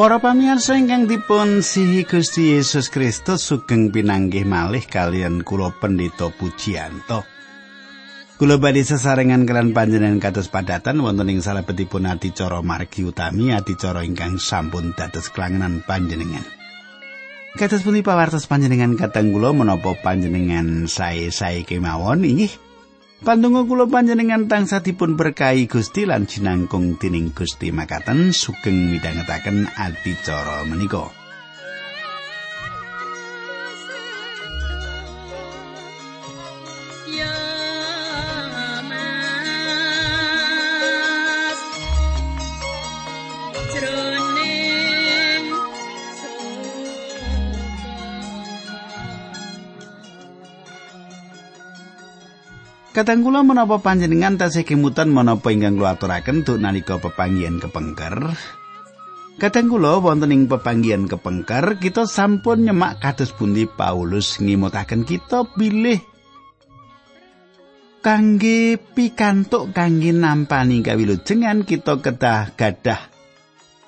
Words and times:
Para 0.00 0.16
pamirsa 0.16 0.80
ingkang 0.80 1.04
dipun 1.04 1.60
sihi 1.60 2.08
Gusti 2.08 2.56
Yesus 2.56 2.88
Kristus 2.88 3.44
sugeng 3.44 3.92
pinanggih 3.92 4.48
malih 4.48 4.80
kalian 4.88 5.44
kula 5.44 5.76
Pendeta 5.76 6.32
Pujiyanto. 6.32 7.28
Kula 8.40 8.56
badhe 8.56 8.80
sesarengan 8.80 9.44
kalian 9.44 9.76
panjenengan 9.76 10.16
kados 10.16 10.48
padatan 10.48 11.04
wonten 11.04 11.28
ing 11.28 11.44
salebetipun 11.44 12.08
adicara 12.08 12.64
margi 12.64 13.04
utami 13.04 13.52
adicara 13.52 14.00
ingkang 14.00 14.40
sampun 14.40 14.96
dados 14.96 15.28
kelangenan 15.28 15.84
panjenengan. 15.84 16.48
Kados 17.60 17.84
pundi 17.84 18.00
pawartos 18.00 18.48
panjenengan 18.48 18.96
kateng 18.96 19.36
kula 19.36 19.52
menapa 19.52 19.92
panjenengan 20.00 20.88
sae-sae 20.88 21.68
kemawon 21.68 22.24
inggih 22.24 22.56
Pandonga 23.20 23.68
kula 23.68 23.84
panjenengan 23.84 24.48
tansah 24.48 24.80
dipun 24.80 25.12
berkahi 25.12 25.68
Gusti 25.68 26.08
lan 26.08 26.24
jinangkung 26.24 26.96
dening 26.96 27.36
Gusti 27.36 27.68
makaten 27.68 28.32
sugeng 28.32 28.88
midhangetaken 28.88 29.68
adicara 29.76 30.64
menika. 30.64 31.19
Kadang 53.00 53.24
kula 53.24 53.40
menapa 53.40 53.80
panjenengan 53.80 54.36
tasih 54.36 54.60
kemutan 54.60 55.08
menapa 55.08 55.48
ingkang 55.48 55.80
kula 55.80 55.96
aturaken 55.96 56.44
duk 56.44 56.60
nalika 56.60 57.00
pepanggihan 57.00 57.56
kepengker. 57.56 58.36
Kadang 59.40 59.72
kula 59.72 60.04
wonten 60.04 60.28
ing 60.36 60.44
pepanggihan 60.52 61.08
kepengker 61.08 61.80
kita 61.80 62.04
sampun 62.04 62.68
nyemak 62.68 63.00
kados 63.00 63.32
pundi 63.32 63.64
Paulus 63.64 64.36
ngimutaken 64.44 65.08
kita 65.08 65.48
bilih 65.56 65.96
kangge 68.04 68.76
pikantuk 68.76 69.72
kangge 69.72 70.12
nampani 70.12 70.84
kawilujengan 70.84 71.64
kita 71.64 72.04
kedah 72.04 72.52
gadah 72.52 73.00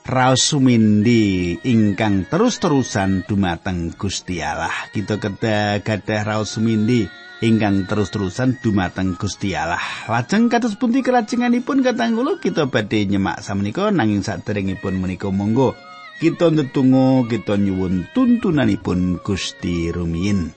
raos 0.08 0.56
sumindi 0.56 1.60
ingkang 1.68 2.33
terus-terusan 2.33 3.28
dumateng 3.28 3.92
Gusti 3.92 4.40
Allah. 4.40 4.88
Kita 4.88 5.20
kedah 5.20 5.84
gadah 5.84 6.20
raos 6.24 6.56
sumindi 6.56 7.20
ingkang 7.42 7.90
terus-terusan 7.90 8.62
dumateng 8.62 9.18
Gusti 9.18 9.58
Allah. 9.58 9.82
Lajeng 10.06 10.46
kados 10.46 10.78
pundi 10.78 11.02
kelajenganipun 11.02 11.82
katanggulo 11.82 12.38
kita 12.38 12.70
badhe 12.70 13.04
nyemak 13.10 13.42
samenika 13.42 13.90
nanging 13.90 14.22
saderengipun 14.22 15.02
menika 15.02 15.28
monggo 15.34 15.74
kita 16.22 16.54
ndedonga 16.54 17.26
kita 17.26 17.58
nyuwun 17.58 18.06
tuntunanipun 18.14 19.18
Gusti 19.26 19.90
rumiyin. 19.90 20.54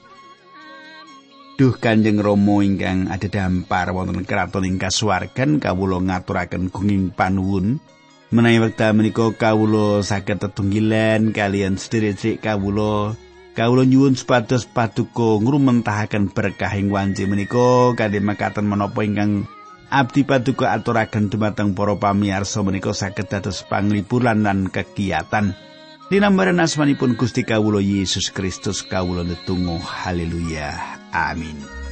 Duh 1.57 1.73
Kanjeng 1.73 2.21
Rama 2.21 2.61
ingkang 2.61 3.09
ada 3.09 3.25
dampar 3.31 3.89
wonten 3.89 4.21
kraton 4.27 4.67
ing 4.67 4.77
kasuwargan 4.77 5.57
kawula 5.57 6.03
ngaturaken 6.03 6.69
gunging 6.69 7.15
panuwun 7.15 7.79
menawi 8.29 8.59
wekdal 8.59 8.91
menika 8.91 9.31
kawula 9.31 10.03
saged 10.03 10.43
tetunggilan 10.43 11.31
kalian 11.31 11.79
sedherek 11.79 12.43
kawula 12.43 13.15
Kawula 13.55 13.87
nyuwun 13.87 14.19
supados 14.19 14.67
paduka 14.67 15.39
ngrumentahaken 15.39 16.35
berkah 16.35 16.75
ing 16.75 16.91
wanci 16.91 17.23
menika 17.23 17.95
kanthi 17.95 18.19
makaten 18.19 18.67
menapa 18.67 18.99
ingkang 19.07 19.47
abdi 19.87 20.27
paduka 20.27 20.75
aturaken 20.75 21.31
dumateng 21.31 21.71
para 21.71 21.95
pamirsa 21.95 22.59
menika 22.67 22.91
saged 22.91 23.31
dados 23.31 23.63
panglipuran 23.63 24.43
lan 24.43 24.67
kegiatan. 24.67 25.55
Dinambaran 26.11 26.59
asmanipun 26.59 27.15
Gusti 27.15 27.47
Kawula 27.47 27.79
Yesus 27.79 28.27
Kristus 28.27 28.83
kawula 28.83 29.23
netunggal 29.23 29.79
haleluya. 29.79 30.75
Amin. 31.15 31.84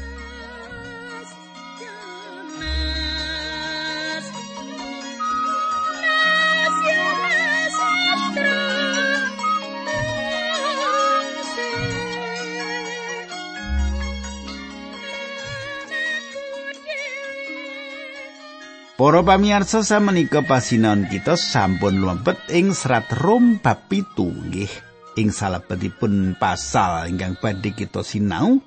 Para 19.04 19.20
pamirsa 19.20 19.84
samenika 19.84 20.48
pasinaon 20.48 21.12
kita 21.12 21.36
sampun 21.36 22.00
mlebet 22.00 22.40
ing 22.56 22.72
serat 22.72 23.12
Rom 23.12 23.60
bab 23.60 23.92
7 23.92 24.16
nggih. 24.16 24.72
Ing 25.20 25.28
salebetipun 25.28 26.40
pasal 26.40 27.12
ingkang 27.12 27.36
badhe 27.36 27.76
kita 27.76 28.00
sinau 28.00 28.64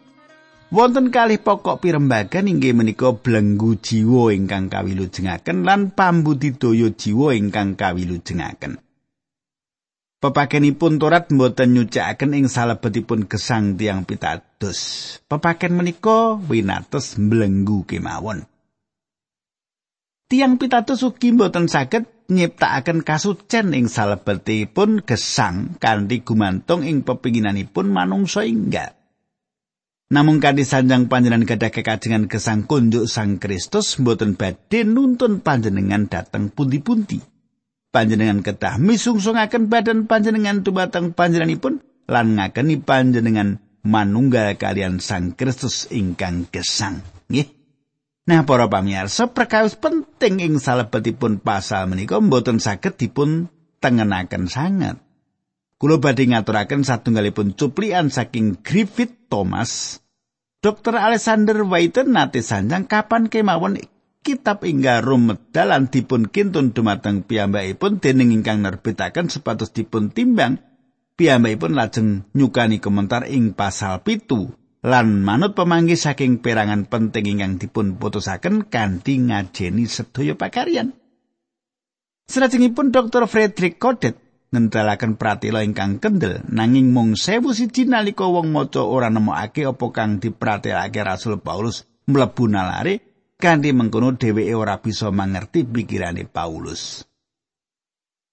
wonten 0.69 1.09
kalih 1.09 1.41
pokok 1.41 1.81
pirembagan 1.81 2.53
inggih 2.53 2.77
menika 2.77 3.17
blenggu 3.17 3.81
jiwa 3.81 4.29
ingkang 4.37 4.69
kawilujengaken 4.69 5.65
lan 5.65 5.97
pambudidaya 5.97 6.93
jiwa 6.93 7.33
ingkang 7.33 7.73
kawilujengaken. 7.73 8.77
Pepakenipun 10.21 11.01
Torat 11.01 11.33
mboten 11.33 11.73
nyucakaken 11.73 12.37
ing 12.37 12.53
salebetipun 12.53 13.25
gesang 13.25 13.81
tiang 13.81 14.05
pitados. 14.05 15.17
Pepaken 15.33 15.81
menika 15.81 16.37
winates 16.37 17.17
blenggu 17.17 17.89
kemawon. 17.89 18.45
Tiang 20.27 20.59
pitados 20.59 21.07
ugi 21.07 21.31
mboten 21.31 21.71
saged 21.71 22.27
nyiptakaken 22.27 23.07
kasucen 23.07 23.71
ing 23.71 23.87
salebetipun 23.87 25.07
gesang 25.07 25.79
kanthi 25.79 26.27
gumantung 26.27 26.83
ing 26.83 27.07
pepinginanipun 27.07 27.87
manungsa 27.95 28.43
inggal. 28.43 28.91
Namung 30.11 30.43
kanthi 30.43 30.67
sanjang 30.67 31.07
panjenengan 31.07 31.47
gadah 31.47 31.71
kekajengan 31.71 32.27
gesang 32.27 32.67
kunjuk 32.67 33.07
Sang 33.07 33.39
Kristus 33.39 34.03
mboten 34.03 34.35
badhe 34.35 34.83
nuntun 34.83 35.47
panjenengan 35.47 36.11
dateng 36.11 36.51
pundi-pundi. 36.51 37.23
Panjenengan 37.95 38.43
kedah 38.43 38.83
misungsungaken 38.83 39.71
badan 39.71 40.11
panjenengan 40.11 40.67
dumateng 40.67 41.15
panjenenganipun 41.15 41.87
lan 42.11 42.35
ngakeni 42.35 42.83
panjenengan 42.83 43.63
manunggal 43.87 44.59
kalian 44.59 44.99
Sang 44.99 45.39
Kristus 45.39 45.87
ingkang 45.95 46.51
gesang. 46.51 47.16
Nah, 48.27 48.43
para 48.43 48.67
pamirsa, 48.67 49.31
perkawis 49.31 49.79
penting 49.79 50.43
ing 50.43 50.55
salebetipun 50.59 51.39
pasal 51.39 51.87
menika 51.87 52.19
mboten 52.19 52.59
saged 52.59 52.99
dipun 52.99 53.47
tengenaken 53.79 54.51
sanget. 54.51 54.99
Kula 55.79 56.03
badhe 56.03 56.27
ngaturaken 56.27 56.83
satunggalipun 56.83 57.55
cuplian 57.55 58.11
saking 58.11 58.67
Griffith 58.67 59.31
Thomas. 59.31 60.03
Dr. 60.59 60.99
Alexander 60.99 61.63
White 61.63 62.03
nate 62.03 62.43
sanjang 62.43 62.91
kapan 62.91 63.31
kemawon 63.31 63.79
kitab 64.27 64.67
ingga 64.67 65.07
rumedalan 65.07 65.87
dipun 65.87 66.27
kintun 66.27 66.75
dumateng 66.75 67.23
piyambakipun 67.23 68.03
dening 68.03 68.35
ingkang 68.35 68.59
nerbitaken 68.59 69.31
sepatus 69.31 69.71
dipun 69.71 70.11
timbang 70.11 70.59
piyambakipun 71.15 71.79
lajeng 71.79 72.27
nyukani 72.35 72.83
komentar 72.83 73.31
ing 73.31 73.55
pasal 73.55 74.03
pitu 74.03 74.51
lan 74.87 75.27
manut 75.27 75.59
pemanggih 75.59 75.99
saking 75.99 76.39
perangan 76.39 76.87
penting 76.87 77.27
ingkang 77.27 77.59
dipun 77.59 77.99
putusaken 77.99 78.71
kanthi 78.71 79.19
ngajeni 79.19 79.83
sedaya 79.91 80.39
pakaryan. 80.39 80.95
Salajengipun 82.31 82.95
Dr. 82.95 83.27
Frederick 83.27 83.83
Codet 83.83 84.15
ngendalaken 84.55 85.19
pratela 85.19 85.67
ingkang 85.67 85.99
kendel 85.99 86.43
nanging 86.47 86.95
mung 86.95 87.19
sewu 87.19 87.51
siji 87.51 87.87
nalika 87.87 88.31
wong 88.31 88.55
maca 88.55 88.83
ora 88.87 89.11
nemokake 89.11 89.67
apa 89.67 89.87
kang 89.91 90.23
dipratelake 90.23 91.03
Rasul 91.03 91.43
Paulus 91.43 91.83
mlebu 92.07 92.47
nalare 92.47 93.03
kanthi 93.43 93.75
mengkono 93.75 94.15
dheweke 94.15 94.55
ora 94.55 94.79
bisa 94.79 95.11
mangerti 95.11 95.67
pikirane 95.67 96.27
Paulus. 96.31 97.06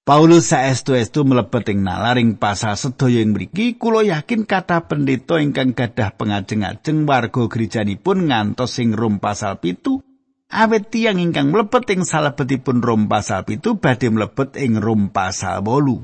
Paulus 0.04 0.52
saestu-estu 0.52 1.24
mlebet 1.24 1.72
ing 1.72 1.88
nalaring 1.88 2.36
pasal 2.36 2.76
sedaya 2.76 3.24
ing 3.24 3.32
mriki 3.32 3.80
kula 3.80 4.04
yakin 4.04 4.44
kata 4.44 4.84
pendeta 4.92 5.40
ingkang 5.40 5.72
gadah 5.72 6.20
pengajeng-ajeng 6.20 7.08
warga 7.08 7.48
gerejanipun 7.48 8.28
ngantos 8.28 8.84
ing 8.84 8.92
Rom 9.00 9.24
pasal 9.24 9.64
pitu 9.64 10.04
awet 10.52 10.92
tiyang 10.92 11.24
ingkang 11.24 11.56
mlebet 11.56 11.88
ing 11.96 12.04
salebetipun 12.04 12.84
Rom 12.84 13.08
pasal 13.08 13.48
pitu 13.48 13.80
badhe 13.80 14.12
mlebet 14.12 14.60
ing 14.60 14.76
Rom 14.84 15.08
pasal 15.08 15.64
wolu. 15.64 16.04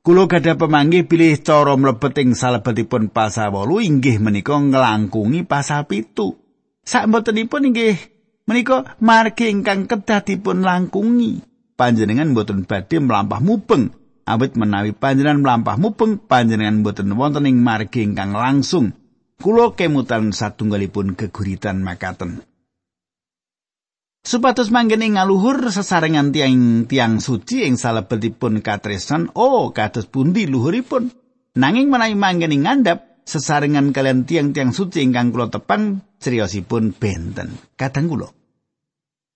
Kulo 0.00 0.24
gadah 0.24 0.56
pemanggih 0.56 1.04
pilih 1.04 1.36
cara 1.44 1.76
mlebet 1.76 2.16
ing 2.24 2.32
salebetipun 2.32 3.12
pasal 3.12 3.52
wolu 3.52 3.84
inggih 3.84 4.24
menika 4.24 4.56
nglangkungi 4.56 5.44
pasal 5.44 5.84
pitu. 5.84 6.32
Sakmbotenipun 6.80 7.76
inggih 7.76 8.00
menika 8.48 8.96
margi 9.04 9.52
ingkang 9.52 9.84
kedah 9.84 10.24
dipun 10.24 10.64
langkungi. 10.64 11.44
Panjenengan 11.78 12.34
mboten 12.34 12.66
badhe 12.66 12.98
mlampah 12.98 13.38
mupeng. 13.38 13.94
Awit 14.28 14.58
menawi 14.58 14.92
panjenengan 14.92 15.40
mlampah 15.40 15.78
mupeng 15.78 16.18
panjenengan 16.20 16.82
mboten 16.82 17.14
wonten 17.14 17.46
ing 17.48 17.62
margi 17.62 18.04
ingkang 18.04 18.34
langsung. 18.34 18.92
Kula 19.38 19.78
kemutan 19.78 20.34
satunggalipun 20.34 21.14
geguritan 21.14 21.78
makaten 21.86 22.42
Supados 24.26 24.74
manggen 24.74 25.06
ing 25.06 25.14
ngaluhur 25.14 25.70
sesarengan 25.70 26.34
tiang 26.34 26.84
tiang 26.90 27.22
suci 27.22 27.62
ing 27.62 27.78
salebetipun 27.78 28.60
katresnan 28.60 29.30
oh 29.38 29.70
kados 29.70 30.10
pundi 30.10 30.50
luhuripun. 30.50 31.14
Nanging 31.56 31.88
menawi 31.88 32.18
manggen 32.18 32.52
ing 32.52 32.66
ngandhap 32.66 33.24
sesarengan 33.24 33.94
kalian 33.94 34.26
tiang-tiang 34.28 34.74
suci 34.74 35.06
ingkang 35.06 35.32
kula 35.32 35.48
tepang 35.48 36.02
criyosipun 36.20 36.92
benten. 36.92 37.56
Kadang 37.78 38.10
kula 38.10 38.28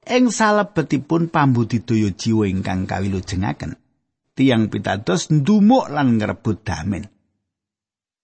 ing 0.07 0.35
salebetipun 0.35 1.31
pambudidaya 1.31 2.11
jiwa 2.11 2.51
ingkang 2.51 2.91
kawilujengaken 2.91 3.79
tiang 4.35 4.73
pitados 4.73 5.29
ndumuk 5.29 5.93
lan 5.93 6.19
ngrebut 6.19 6.65
damen. 6.65 7.07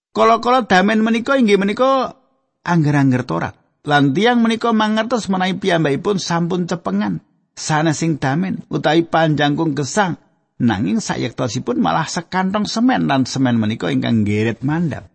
Kala-kala 0.09 0.65
damen 0.65 1.05
menika 1.05 1.37
inggih 1.37 1.61
menika 1.61 2.19
angger-angger 2.65 3.23
torat 3.23 3.55
lan 3.87 4.11
tiang 4.11 4.43
menika 4.43 4.75
mangertos 4.75 5.31
menawi 5.31 5.55
piyambakipun 5.55 6.19
sampun 6.19 6.67
cepengan 6.67 7.23
sanesing 7.55 8.19
damen 8.19 8.67
utawi 8.67 9.07
panjangkung 9.07 9.77
gesang 9.77 10.19
nanging 10.59 10.99
sayektosipun 10.99 11.79
malah 11.79 12.07
sekantong 12.07 12.67
semen 12.67 13.07
lan 13.07 13.23
semen 13.23 13.55
menika 13.55 13.87
ingkang 13.87 14.27
geret 14.27 14.59
mandap 14.65 15.07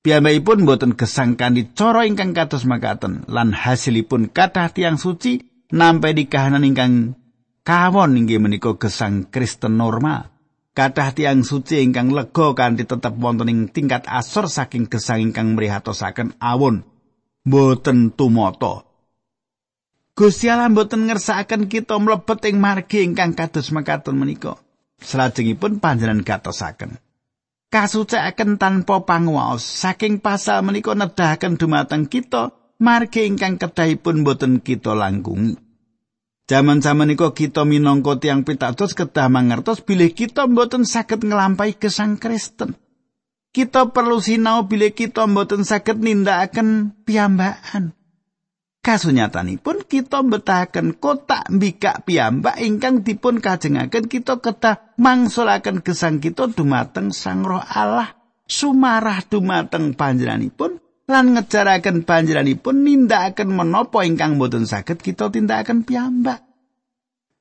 piyambakipun 0.00 0.64
boten 0.64 0.96
gesang 0.96 1.36
kanthi 1.36 1.68
cara 1.76 2.08
ingkang 2.08 2.32
kados 2.32 2.64
makaten 2.64 3.28
lan 3.28 3.52
hasilipun 3.52 4.32
kathah 4.32 4.72
tiang 4.72 4.96
suci 4.96 5.55
nampi 5.72 6.26
kahanan 6.30 6.66
ingkang 6.66 7.18
kawon 7.66 8.18
inggih 8.18 8.38
menika 8.38 8.74
gesang 8.78 9.26
Kristen 9.30 9.78
normal 9.80 10.36
kathah 10.76 11.16
tiang 11.16 11.40
suci 11.40 11.80
ingkang 11.80 12.12
lega 12.12 12.52
kanthi 12.52 12.84
tetep 12.84 13.16
wonten 13.16 13.48
ing 13.48 13.72
tingkat 13.72 14.04
asor 14.04 14.52
saking 14.52 14.92
gesang 14.92 15.24
ingkang 15.24 15.56
mrihatosaken 15.56 16.36
awon 16.36 16.84
boten 17.40 18.12
tumata. 18.12 18.84
Gusti 20.12 20.52
Allah 20.52 20.68
boten 20.68 21.08
ngersakaken 21.08 21.72
kita 21.72 21.96
mlebet 21.96 22.44
ing 22.52 22.60
margi 22.60 23.08
ingkang 23.08 23.32
kados 23.32 23.72
mekaten 23.72 24.20
menika. 24.20 24.60
Salajengipun 25.00 25.80
panjenengan 25.80 26.24
gatosaken. 26.24 27.00
Kasucikaken 27.68 28.56
tanpa 28.56 29.04
panguwaos 29.04 29.60
saking 29.60 30.20
pasal 30.20 30.64
menika 30.64 30.96
nedahaken 30.96 31.60
dumateng 31.60 32.08
kita 32.08 32.52
margi 32.80 33.28
ingkang 33.28 33.60
kedahipun 33.60 34.24
boten 34.26 34.64
kita 34.64 34.96
langkungi. 34.96 35.56
Jaman-jaman 36.46 37.10
menika 37.10 37.34
kita 37.34 37.66
minangka 37.66 38.22
tiang 38.22 38.46
pitados 38.46 38.94
kedah 38.94 39.26
mangertos 39.26 39.82
bilih 39.82 40.14
kita 40.14 40.46
boten 40.46 40.86
saged 40.86 41.26
nglampahi 41.26 41.74
gesang 41.74 42.16
Kristen. 42.22 42.78
kita 43.56 43.88
perlu 43.88 44.20
sinau 44.20 44.68
bilih 44.68 44.92
kita 44.92 45.24
mboten 45.24 45.64
saged 45.64 45.96
nindakaken 45.96 46.92
piyambakan. 47.08 47.96
Kasunyatanipun 48.84 49.88
kita 49.88 50.20
mbetahaken 50.20 51.00
kotak 51.00 51.48
mbikak 51.48 52.04
piyambak 52.04 52.60
ingkang 52.60 53.00
dipun 53.00 53.40
kajengaken 53.40 54.12
kita 54.12 54.38
kedah 54.44 54.94
mangsulaken 55.00 55.80
gesang 55.80 56.20
kita 56.20 56.52
dumateng 56.52 57.10
Sang 57.10 57.42
Roh 57.42 57.64
Allah 57.64 58.14
sumarah 58.46 59.26
dumateng 59.26 59.98
panjenenganipun 59.98 60.78
lan 61.06 61.38
ngejaraken 61.38 62.02
panjenenganipun 62.02 62.82
nindakaken 62.82 63.50
menapa 63.54 64.02
ingkang 64.02 64.38
mboten 64.38 64.66
saged 64.66 64.98
kita 64.98 65.30
tindakaken 65.30 65.86
piyambak. 65.86 66.42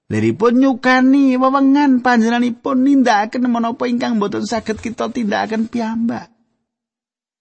Liripun 0.05 0.61
nyukani 0.61 1.33
wewengan 1.33 2.05
panjenenganipun 2.05 2.85
nindakaken 2.85 3.49
menapa 3.49 3.89
ingkang 3.89 4.21
boten 4.21 4.45
saged 4.45 4.77
kita 4.77 5.09
tindakaken 5.09 5.65
piyambak. 5.65 6.29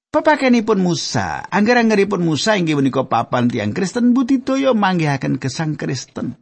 Pepakenipun 0.09 0.81
Musa, 0.81 1.43
angger-anggeripun 1.51 2.23
Musa 2.23 2.55
inggih 2.55 2.79
menika 2.79 3.05
papan 3.05 3.51
tiang 3.51 3.75
Kristen 3.75 4.15
budidaya 4.15 4.71
manggihaken 4.71 5.43
gesang 5.43 5.75
Kristen. 5.75 6.39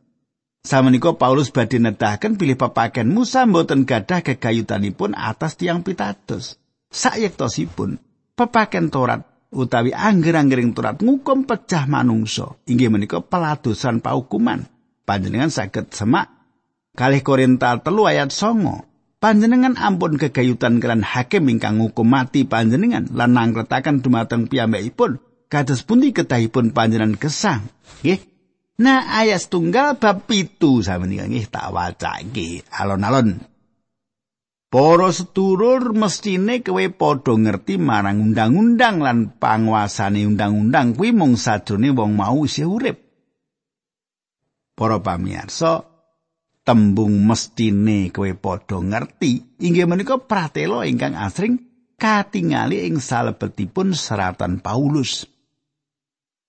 Samenika 0.63 1.17
Paulus 1.19 1.51
badhe 1.51 1.83
nedahaken 1.83 2.39
pilih 2.39 2.55
pepaken 2.55 3.11
Musa 3.11 3.43
mboten 3.49 3.83
gadah 3.83 4.23
gegayutanipun 4.23 5.19
atas 5.19 5.59
tiang 5.59 5.83
pitados. 5.83 6.61
Sayektosipun 6.93 7.99
pepaken 8.37 8.93
Torat 8.93 9.32
utawi 9.53 9.93
angger-anggering 9.93 10.73
Torat 10.73 10.99
ngukum 11.05 11.45
pecah 11.45 11.85
manungsa. 11.85 12.57
Inggih 12.67 12.89
menika 12.89 13.21
peladosan 13.21 14.01
paukuman. 14.01 14.65
panjenengan 15.03 15.51
saged 15.53 15.93
semak. 15.93 16.31
Kalih 16.97 17.25
Korinta 17.25 17.81
telu 17.81 18.05
ayat 18.05 18.33
songo 18.33 18.85
panjenengan 19.17 19.79
ampun 19.79 20.21
kegayutan 20.21 20.77
kelan 20.83 21.01
hakim 21.01 21.49
ingkang 21.49 21.81
ngukum 21.81 22.05
mati 22.05 22.45
panjenengan 22.45 23.09
lan 23.13 23.33
nangkretaken 23.37 24.03
dumateng 24.03 24.49
piyambakipun. 24.49 25.21
Kados 25.53 25.85
pundi 25.85 26.17
ketahipun 26.17 26.73
panjenengan 26.73 27.21
gesang? 27.21 27.69
Nggih. 28.01 28.25
Nah 28.81 29.05
ayat 29.21 29.53
tunggal 29.53 30.01
bab 30.01 30.25
pitu. 30.25 30.81
Samenika 30.81 31.29
nggih 31.29 31.47
tak 31.53 31.69
wacake 31.71 32.65
alon-alon 32.73 33.52
Para 34.73 35.13
sedulur 35.13 35.93
mestine 35.93 36.65
kowe 36.65 36.81
padha 36.97 37.37
ngerti 37.37 37.77
marang 37.77 38.33
undang-undang 38.33 39.05
lan 39.05 39.37
panguasane 39.37 40.25
undang-undang 40.25 40.97
kuwi 40.97 41.13
mung 41.13 41.37
sajrone 41.37 41.93
wong 41.93 42.17
mau 42.17 42.41
isih 42.49 42.73
urip. 42.73 42.97
Para 44.73 44.97
pamirsa, 45.05 45.85
tembung 46.65 47.21
mestine 47.21 48.09
kowe 48.17 48.33
padha 48.33 48.81
ngerti 48.81 49.61
inggih 49.61 49.85
menika 49.85 50.17
pratela 50.17 50.89
ingkang 50.89 51.21
asring 51.21 51.61
katingali 52.01 52.89
ing 52.89 52.97
salebetipun 52.97 53.93
seratan 53.93 54.65
Paulus. 54.65 55.29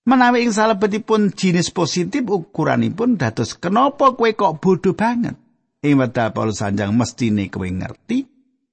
Menawi 0.08 0.48
ing 0.48 0.56
salebetipun 0.56 1.36
jinis 1.36 1.68
positif 1.68 2.24
ukuranipun 2.24 3.20
dados 3.20 3.52
kenapa 3.52 4.16
kowe 4.16 4.32
kok 4.32 4.64
bodoh 4.64 4.96
banget. 4.96 5.43
Wedal 5.92 6.32
Paulus 6.32 6.64
sanjang 6.64 6.96
mestine 6.96 7.52
kowe 7.52 7.68
ngerti, 7.68 8.24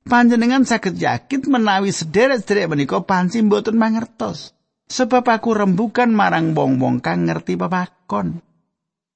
panjenengan 0.07 0.63
saged 0.63 0.95
yakin 0.95 1.43
menawi 1.51 1.91
sederek-sederek 1.91 2.71
menika 2.71 3.03
pancen 3.03 3.51
mboten 3.51 3.75
mangertos. 3.75 4.55
Sebab 4.88 5.24
aku 5.27 5.55
rembukan 5.55 6.12
marang 6.12 6.55
wong-wong 6.55 7.03
kang 7.03 7.27
ngerti 7.27 7.59
pepakon. 7.59 8.43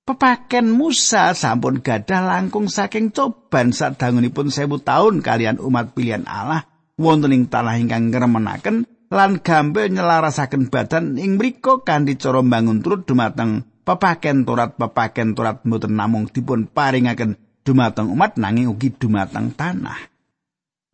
Pepaken 0.06 0.70
Musa 0.70 1.34
sampun 1.34 1.82
gadah 1.82 2.22
langkung 2.24 2.70
saking 2.70 3.10
coban 3.10 3.74
sadangunipun 3.74 4.54
sewu 4.54 4.78
taun 4.78 5.20
kalian 5.20 5.58
umat 5.58 5.98
pilihan 5.98 6.30
Allah 6.30 6.70
wonten 6.94 7.34
ing 7.34 7.50
tanah 7.50 7.82
ingkang 7.82 8.14
ngremenaken 8.14 8.86
lan 9.12 9.42
gampil 9.42 9.90
nyelarasaken 9.92 10.72
badan 10.72 11.18
ing 11.18 11.42
mriku 11.42 11.82
kanthi 11.82 12.22
cara 12.22 12.46
bangun 12.46 12.86
turut 12.86 13.04
dumateng 13.10 13.66
pepaken 13.82 14.46
turat 14.48 14.78
pepaken 14.78 15.34
turat 15.34 15.66
mboten 15.66 15.98
namung 15.98 16.30
dipun 16.30 16.70
paringaken 16.70 17.38
dumateng 17.66 18.14
umat 18.14 18.38
nanging 18.38 18.70
ugi 18.70 18.94
dumateng 18.94 19.52
tanah. 19.58 20.14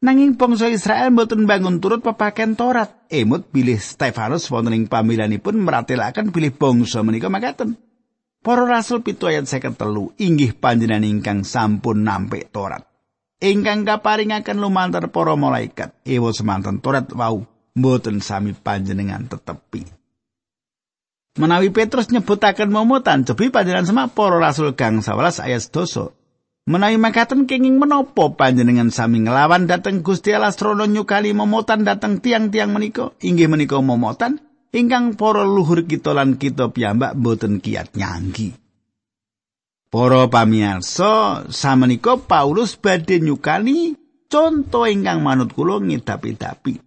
Nanging 0.01 0.34
bangsa 0.34 0.66
Israel 0.72 1.13
mboten 1.13 1.46
bangun 1.46 1.78
turut 1.78 2.01
pepaken 2.01 2.58
Torat. 2.58 3.06
Emut 3.13 3.54
bilih 3.54 3.78
Stefanus 3.78 4.50
wonten 4.50 4.74
ing 4.74 4.90
pamilanipun 4.90 5.62
meratelaken 5.62 6.34
bilih 6.34 6.58
bangsa 6.58 7.06
menika 7.06 7.30
makaten. 7.30 7.78
Para 8.42 8.66
rasul 8.66 9.06
pitu 9.06 9.30
ayat 9.30 9.46
seket 9.46 9.78
telu 9.78 10.10
inggih 10.18 10.58
panjenengan 10.58 11.06
ingkang 11.06 11.46
sampun 11.46 12.01
nampik 12.01 12.50
Torat. 12.50 12.82
Ingkang 13.38 13.86
kaparingaken 13.86 14.58
lumantar 14.58 15.06
para 15.13 15.38
malaikat 15.38 15.94
ewa 16.01 16.34
semanten 16.34 16.82
Torat 16.82 17.13
wau 17.13 17.46
mboten 17.78 18.25
sami 18.25 18.58
panjenengan 18.58 19.30
tetepi. 19.30 19.86
Menawi 21.38 21.70
Petrus 21.70 22.10
nyebutaken 22.10 22.74
momotan 22.74 23.22
cebi 23.22 23.54
panjenengan 23.54 23.86
semak 23.86 24.18
para 24.18 24.42
rasul 24.42 24.74
gang 24.74 25.06
11 25.06 25.46
ayat 25.46 25.62
doso. 25.70 26.21
Menawi 26.72 26.96
makaten 26.96 27.51
kenging 27.51 27.84
menopo 27.84 28.32
panjenengan 28.32 28.96
sami 28.96 29.20
ngelawan 29.28 29.68
dateng 29.68 30.00
Gusti 30.00 30.32
Allah 30.32 30.56
strono 30.56 30.88
nyukali 30.88 31.36
momotan 31.36 31.84
dateng 31.84 32.24
tiang-tiang 32.24 32.72
menika 32.72 33.12
inggih 33.20 33.51
menika 33.51 33.84
momotan 33.84 34.40
ingkang 34.72 35.20
para 35.20 35.44
luhur 35.44 35.84
kita 35.84 36.16
lan 36.16 36.40
kita 36.40 36.72
piyambak 36.72 37.20
boten 37.20 37.60
kiat 37.60 37.92
nyanggi. 38.00 38.56
Para 39.92 40.32
pamirsa, 40.32 41.44
samenika 41.51 42.16
Paulus 42.16 42.80
badhe 42.80 43.20
nyukani 43.20 44.00
conto 44.32 44.88
ingkang 44.88 45.20
manut 45.20 45.51
kula 45.51 45.84
ngidapi-dapi. 45.84 46.80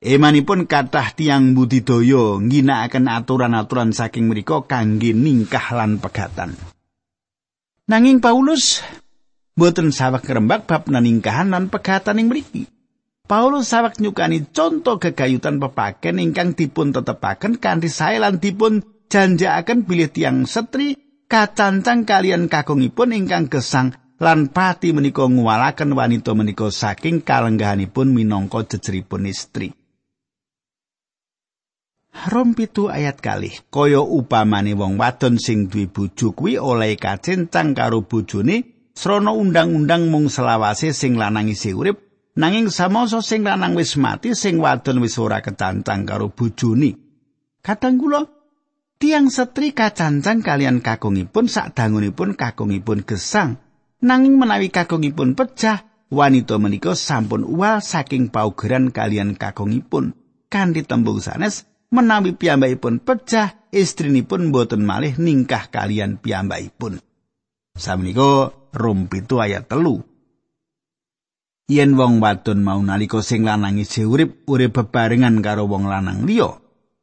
Emanipun 0.00 0.64
kathah 0.64 1.12
tiang 1.12 1.52
budidaya 1.52 2.40
ngginakaken 2.40 3.12
aturan-aturan 3.12 3.92
saking 3.92 4.32
mriku 4.32 4.64
kangge 4.64 5.12
ningkah 5.12 5.76
lan 5.76 6.00
pegatan. 6.00 6.79
Nanging 7.90 8.22
Paulus 8.22 8.86
boten 9.58 9.90
sawek 9.90 10.22
ngrembak 10.22 10.70
bab 10.70 10.86
naningkahan 10.86 11.50
lan 11.50 11.66
pegatan 11.74 12.22
ing 12.22 12.30
mriki. 12.30 12.70
Paulus 13.26 13.66
sawek 13.66 13.98
nyukani 13.98 14.46
contoh 14.46 15.02
kegayutan 15.02 15.58
pepaken 15.58 16.22
ingkang 16.22 16.54
dipun 16.54 16.94
tetepaken 16.94 17.58
kanthi 17.58 17.90
sae 17.90 18.22
lan 18.22 18.38
dipun 18.38 18.86
janjakaken 19.10 19.90
bilih 19.90 20.06
tiang 20.06 20.46
setri 20.46 20.94
kacancang 21.26 22.06
kalian 22.06 22.46
kakungipun 22.46 23.10
ingkang 23.10 23.50
gesang 23.50 23.90
lan 24.22 24.54
pati 24.54 24.94
menika 24.94 25.26
nguwalaken 25.26 25.90
wanita 25.90 26.30
menika 26.38 26.70
saking 26.70 27.26
kalenggahanipun 27.26 28.14
minangka 28.14 28.70
jejeripun 28.70 29.26
istri. 29.26 29.74
Rom 32.10 32.58
pitu 32.58 32.90
ayat 32.90 33.22
kalih. 33.22 33.54
Kaya 33.70 34.02
upamane 34.02 34.74
wong 34.74 34.98
wadon 34.98 35.38
sing 35.38 35.70
duwe 35.70 35.86
bojo 35.86 36.34
kuwi 36.34 36.58
oleh 36.58 36.98
kacencang 36.98 37.72
karo 37.72 38.02
bojone 38.04 38.90
srana 38.92 39.30
undang-undang 39.32 40.10
mung 40.10 40.26
selawase 40.26 40.90
sing 40.90 41.14
lanang 41.16 41.48
isih 41.48 41.78
urip 41.78 41.96
nanging 42.34 42.68
samangsa 42.68 43.22
sing 43.22 43.46
lanang 43.46 43.78
wis 43.78 43.94
mati 43.94 44.34
sing 44.34 44.58
wadon 44.58 45.00
wis 45.00 45.16
ora 45.22 45.38
kecancang 45.38 46.02
karo 46.02 46.34
bojone. 46.34 46.98
Kadang 47.62 47.96
kula 47.96 48.26
tiang 48.98 49.30
setri 49.30 49.70
kacancang 49.70 50.42
kalian 50.42 50.82
kakungipun 50.82 51.46
sakdangunipun 51.46 52.34
kakungipun 52.34 53.06
gesang. 53.06 53.62
Nanging 54.02 54.34
menawi 54.34 54.68
kakungipun 54.68 55.38
pecah 55.38 55.86
wanita 56.10 56.58
menika 56.58 56.98
sampun 56.98 57.46
uwal 57.46 57.78
saking 57.78 58.34
paugeran 58.34 58.90
kalian 58.90 59.38
kakungipun. 59.38 60.18
Kanthi 60.50 60.82
tembung 60.82 61.22
sanes 61.22 61.69
menawi 61.90 62.38
piyambakipun 62.38 63.02
pecah 63.02 63.68
istrinipun 63.74 64.54
boten 64.54 64.86
malih 64.86 65.18
ningkah 65.18 65.68
kalian 65.68 66.22
piyambakipun. 66.22 67.02
Samenika 67.74 68.54
rum 68.74 69.10
pitu 69.10 69.42
ayat 69.42 69.66
telu. 69.66 70.02
Yen 71.70 71.94
wong 71.94 72.18
wadon 72.18 72.66
mau 72.66 72.82
nalika 72.82 73.22
sing 73.22 73.46
lanang 73.46 73.78
isih 73.78 74.10
urip 74.10 74.42
urip 74.50 74.74
bebarengan 74.74 75.38
karo 75.38 75.70
wong 75.70 75.86
lanang 75.86 76.26
liya 76.26 76.50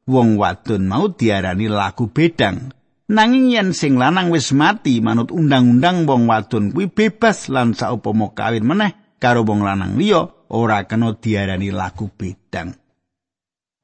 wong 0.08 0.36
wadon 0.36 0.92
mau 0.92 1.08
diarani 1.08 1.72
laku 1.72 2.12
bedang. 2.12 2.76
Nanging 3.08 3.56
yen 3.56 3.70
sing 3.72 3.96
lanang 3.96 4.28
wis 4.28 4.52
mati 4.52 5.00
manut 5.00 5.32
undang-undang 5.32 6.04
wong 6.04 6.28
wadon 6.28 6.76
kuwi 6.76 6.92
bebas 6.92 7.48
lan 7.48 7.72
saupama 7.72 8.36
kawin 8.36 8.68
meneh 8.68 8.92
karo 9.24 9.48
wong 9.48 9.64
lanang 9.64 9.96
liya 9.96 10.28
ora 10.52 10.84
kena 10.84 11.16
diarani 11.16 11.72
laku 11.72 12.12
bedang 12.12 12.76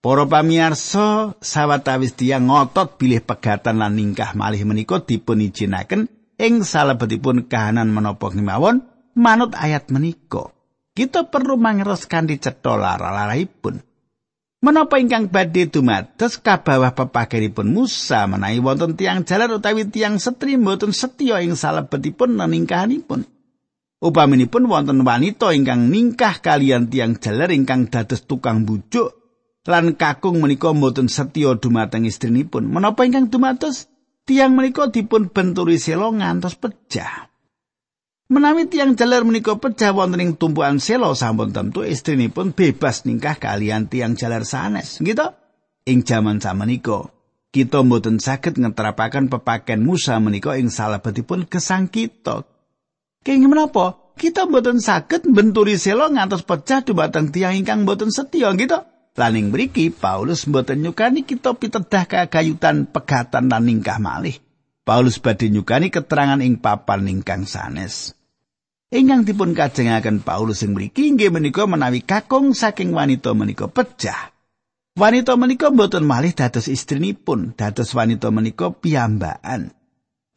Para 0.04 0.28
pamirsa, 0.28 1.32
sawetawis 1.40 2.20
tiyang 2.20 2.52
ngotot 2.52 3.00
bilih 3.00 3.24
pegatan 3.24 3.80
lan 3.80 3.96
ningkah 3.96 4.36
malih 4.36 4.68
menika 4.68 5.00
dipun 5.00 5.40
ijinaken 5.40 6.12
ing 6.36 6.68
salebetipun 6.68 7.48
kahanan 7.48 7.88
menapa 7.88 8.28
kemawon 8.28 8.84
manut 9.16 9.56
ayat 9.56 9.88
menika. 9.96 10.52
Kita 10.92 11.32
perlu 11.32 11.56
mangertos 11.56 12.04
kanthi 12.12 12.36
cetha 12.36 12.76
lara-laraipun. 12.76 13.80
Menapa 14.60 15.00
ingkang 15.00 15.32
badhe 15.32 15.72
dumados 15.72 16.36
kabawah 16.36 16.92
pepagenipun 16.92 17.72
Musa 17.72 18.28
menawi 18.28 18.60
wonten 18.60 19.00
tiang 19.00 19.24
jalan 19.24 19.56
utawi 19.56 19.88
tiang 19.88 20.20
setri 20.20 20.60
mboten 20.60 20.92
setya 20.92 21.40
ing 21.40 21.56
salebetipun 21.56 22.36
ningkahanipun. 22.36 23.24
Upaminipun 24.04 24.68
wonten 24.68 25.00
wanita 25.08 25.56
ingkang 25.56 25.88
ningkah 25.88 26.44
kalian 26.44 26.92
tiang 26.92 27.16
jaler 27.24 27.56
ingkang 27.56 27.88
dados 27.88 28.28
tukang 28.28 28.68
bujuk 28.68 29.23
lan 29.64 29.96
kakung 29.96 30.44
menika 30.44 30.72
mboten 30.76 31.08
setya 31.08 31.56
dumateng 31.56 32.04
istrinipun. 32.04 32.68
Menapa 32.68 33.08
ingkang 33.08 33.32
dumados 33.32 33.88
tiang 34.28 34.56
menika 34.56 34.92
dipun 34.92 35.32
benturi 35.32 35.80
selo 35.80 36.12
ngantos 36.12 36.60
pecah. 36.60 37.32
Menawi 38.32 38.72
tiang 38.72 38.96
jaler 38.96 39.24
menika 39.28 39.56
pecah 39.60 39.92
wonten 39.92 40.24
ing 40.24 40.32
tumpuan 40.40 40.80
selo 40.80 41.12
sampun 41.14 41.52
tentu 41.52 41.84
istrinipun 41.84 42.56
bebas 42.56 43.04
ningkah 43.08 43.40
kalian 43.40 43.88
tiang 43.88 44.16
jaler 44.20 44.48
sanes. 44.48 45.00
Gitu? 45.00 45.28
Ing 45.84 46.08
jaman 46.08 46.40
samenika 46.40 47.14
kita 47.54 47.86
mboten 47.86 48.18
saged 48.18 48.58
ngeterapaken 48.58 49.30
pepaken 49.30 49.86
Musa 49.86 50.18
menika 50.18 50.58
ing 50.58 50.74
salebetipun 50.74 51.46
gesang 51.46 51.86
kita. 51.86 52.50
Kenging 53.22 53.54
menapa? 53.54 54.18
Kita 54.18 54.50
mboten 54.50 54.82
saged 54.82 55.30
benturi 55.30 55.78
selo 55.78 56.10
ngantos 56.10 56.42
pecah 56.42 56.82
dumateng 56.82 57.30
tiang 57.30 57.54
ingkang 57.54 57.86
mboten 57.86 58.10
setya 58.10 58.58
gitu. 58.58 58.82
Laning 59.14 59.54
mriki 59.54 59.94
Paulus 59.94 60.50
mboten 60.50 60.82
nyukani 60.82 61.22
kita 61.22 61.54
pitedah 61.54 62.10
kagayutan 62.10 62.90
pegatan 62.90 63.46
lan 63.46 63.70
ningkah 63.70 64.02
malih. 64.02 64.42
Paulus 64.82 65.22
badhe 65.22 65.54
nyukani 65.54 65.94
keterangan 65.94 66.42
ing 66.42 66.58
papan 66.58 67.06
ingkang 67.06 67.46
sanes. 67.46 68.18
Ingkang 68.90 69.22
dipun 69.22 69.54
kajengaken 69.54 70.26
Paulus 70.26 70.66
ing 70.66 70.74
mriki 70.74 71.14
inggih 71.14 71.30
menika 71.30 71.70
menawi 71.70 72.02
kakung 72.02 72.58
saking 72.58 72.90
wanita 72.90 73.38
menika 73.38 73.70
pecah. 73.70 74.34
Wanita 74.98 75.38
menika 75.38 75.70
mboten 75.70 76.06
malih 76.06 76.34
dados 76.34 76.66
istrinipun, 76.66 77.54
dados 77.54 77.94
wanita 77.94 78.34
menika 78.34 78.74
piyambakan. 78.74 79.74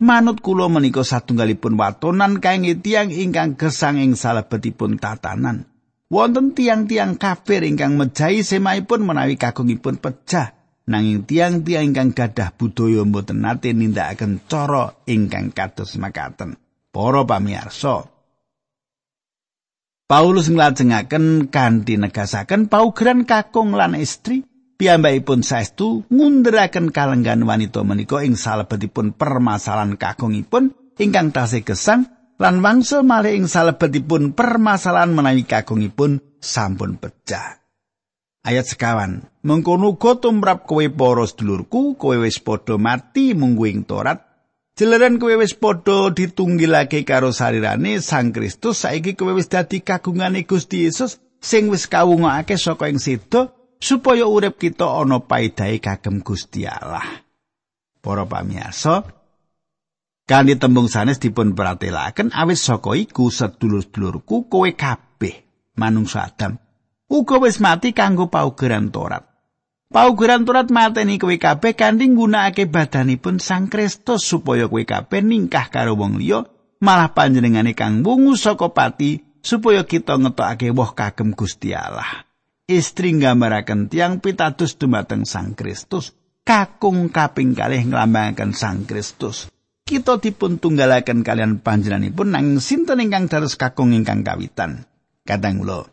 Manut 0.05 0.45
kula 0.45 0.69
menika 0.69 1.01
satunggalipun 1.01 1.81
watonan 1.81 2.45
kangge 2.45 2.77
tiyang 2.77 3.09
ingkang 3.09 3.57
gesang 3.57 3.97
ing 3.97 4.17
salebetipun 4.17 5.01
tatanan. 5.01 5.65
Wonten 6.07 6.55
tiang-tiang 6.55 7.19
kafir 7.19 7.67
ingkang 7.67 7.99
mejahi 7.99 8.47
semaipun 8.47 9.03
menawi 9.03 9.35
kagungipun 9.35 9.99
pecah 9.99 10.55
nanging 10.87 11.27
tiang-tiang 11.27 11.91
ingkang 11.91 12.15
gadah 12.15 12.55
budaya 12.55 13.03
mboten 13.03 13.43
nate 13.43 13.75
nindakaken 13.75 14.47
cara 14.47 14.95
ingkang 15.11 15.51
kados 15.51 15.99
makaten. 15.99 16.55
Para 16.95 17.29
pamirsa 17.29 18.09
Paulus 20.07 20.47
nglajengaken 20.47 21.51
kanthi 21.51 21.99
negasaken 21.99 22.71
paugeran 22.71 23.27
kakung 23.27 23.75
lan 23.75 23.99
istri 23.99 24.47
piyambakipun 24.79 25.43
saestu 25.43 26.07
ngunderaken 26.09 26.95
kalenggan 26.95 27.43
wanita 27.43 27.83
menika 27.83 28.23
ing 28.23 28.39
salebetipun 28.39 29.19
permasalahan 29.19 29.99
kakungipun 29.99 30.73
ingkang 30.97 31.35
tasih 31.35 31.67
gesang 31.67 32.16
lan 32.37 32.61
wangsul 32.61 33.05
malih 33.05 33.37
ing 33.37 33.47
salebetipun 33.49 34.37
permasalahan 34.37 35.13
menawi 35.13 35.49
kagungipun 35.49 36.21
sampun 36.41 37.01
pecah. 37.01 37.65
Ayat 38.47 38.71
sekawan, 38.71 39.27
mengkono 39.43 39.99
uga 39.99 40.23
tumrap 40.23 40.71
kowe 40.71 40.87
para 40.87 41.27
sedulurku, 41.27 41.99
kowe 41.99 42.15
wis 42.23 42.39
padha 42.39 42.79
mati 42.79 43.35
munggu 43.35 43.67
ing 43.67 43.83
Torat. 43.83 44.23
Jeleran 44.79 45.19
kowe 45.19 45.35
wis 45.35 45.59
padha 45.59 46.15
ditunggilake 46.15 47.03
karo 47.03 47.35
sarirane 47.35 47.99
Sang 47.99 48.31
Kristus, 48.31 48.87
saiki 48.87 49.19
kowe 49.19 49.35
wis 49.35 49.51
dadi 49.51 49.83
kagungane 49.83 50.47
Gusti 50.47 50.87
Yesus 50.87 51.19
sing 51.43 51.67
wis 51.75 51.91
kawungake 51.91 52.55
saka 52.55 52.87
ing 52.87 53.03
sedo 53.03 53.75
supaya 53.83 54.31
urip 54.31 54.63
kita 54.63 54.87
ana 54.87 55.19
paedahe 55.27 55.83
kagem 55.83 56.23
Gusti 56.23 56.71
Allah. 56.71 57.03
Para 57.99 58.31
pamirsa, 58.31 59.03
Kanthi 60.27 60.59
tembung 60.59 60.91
sanes 60.91 61.23
dipun 61.23 61.55
pratelaken 61.55 62.35
awis 62.35 62.67
saka 62.67 62.99
iku 62.99 63.31
sedulur-sedulurku 63.31 64.51
kowe 64.51 64.67
kabeh 64.75 65.47
manungsa 65.79 66.27
Adam 66.27 66.59
uga 67.07 67.39
wis 67.39 67.63
mati 67.63 67.95
kanggo 67.95 68.27
paugeran 68.27 68.91
Torat. 68.91 69.23
Paugeran 69.87 70.43
Torat 70.43 70.67
mateni 70.75 71.23
kowe 71.23 71.31
kabeh 71.31 71.79
kanthi 71.79 72.11
nggunakake 72.11 72.67
badanipun 72.67 73.39
Sang 73.39 73.71
Kristus 73.71 74.27
supaya 74.27 74.67
kowe 74.67 74.83
kabeh 74.83 75.23
ningkah 75.23 75.71
karo 75.71 75.95
wong 75.95 76.19
liya 76.19 76.43
malah 76.83 77.15
panjenengane 77.15 77.79
kang 77.79 78.03
wungu 78.03 78.35
saka 78.35 78.75
pati 78.75 79.23
supaya 79.47 79.87
kita 79.87 80.19
ngetokake 80.19 80.75
woh 80.75 80.91
kagem 80.91 81.39
Gusti 81.39 81.71
Allah. 81.71 82.27
Istri 82.67 83.23
nggambaraken 83.23 83.87
tiang 83.87 84.19
pitados 84.19 84.75
dumateng 84.75 85.23
Sang 85.23 85.55
Kristus, 85.55 86.19
kakung 86.43 87.15
kaping 87.15 87.55
kalih 87.55 87.87
nglambangaken 87.87 88.51
Sang 88.59 88.83
Kristus. 88.91 89.47
Kita 89.87 90.19
dipun 90.19 90.59
tunggalaken 90.59 91.23
kalian 91.23 91.63
panjenenganipun 91.63 92.35
nang 92.35 92.59
sinten 92.59 92.99
ingkang 92.99 93.31
dados 93.31 93.55
kakung 93.55 93.95
ingkang 93.95 94.27
kawitan. 94.27 94.83
Kadang 95.23 95.63
kula. 95.63 95.87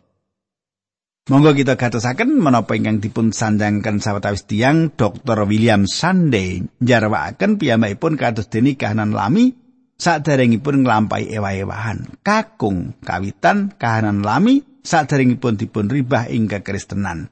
Monggo 1.30 1.56
kita 1.56 1.78
gatosaken 1.78 2.42
menapa 2.42 2.74
ingkang 2.74 2.98
dipun 2.98 3.30
sandangkan 3.30 4.02
sawetawis 4.02 4.50
tiang 4.50 4.92
Dr. 4.92 5.46
William 5.46 5.86
Sande 5.86 6.66
njarwakaken 6.82 7.56
piyambakipun 7.56 8.18
kados 8.18 8.50
deni 8.50 8.74
kahanan 8.74 9.14
lami 9.14 9.54
saderengipun 9.96 10.84
nglampahi 10.84 11.30
ewa-ewahan. 11.30 12.18
Kakung 12.20 12.98
kawitan 13.00 13.72
kahanan 13.78 14.26
lami 14.26 14.66
saderengipun 14.82 15.54
dipun 15.54 15.86
ribah 15.86 16.28
ing 16.28 16.50
kekristenan. 16.50 17.30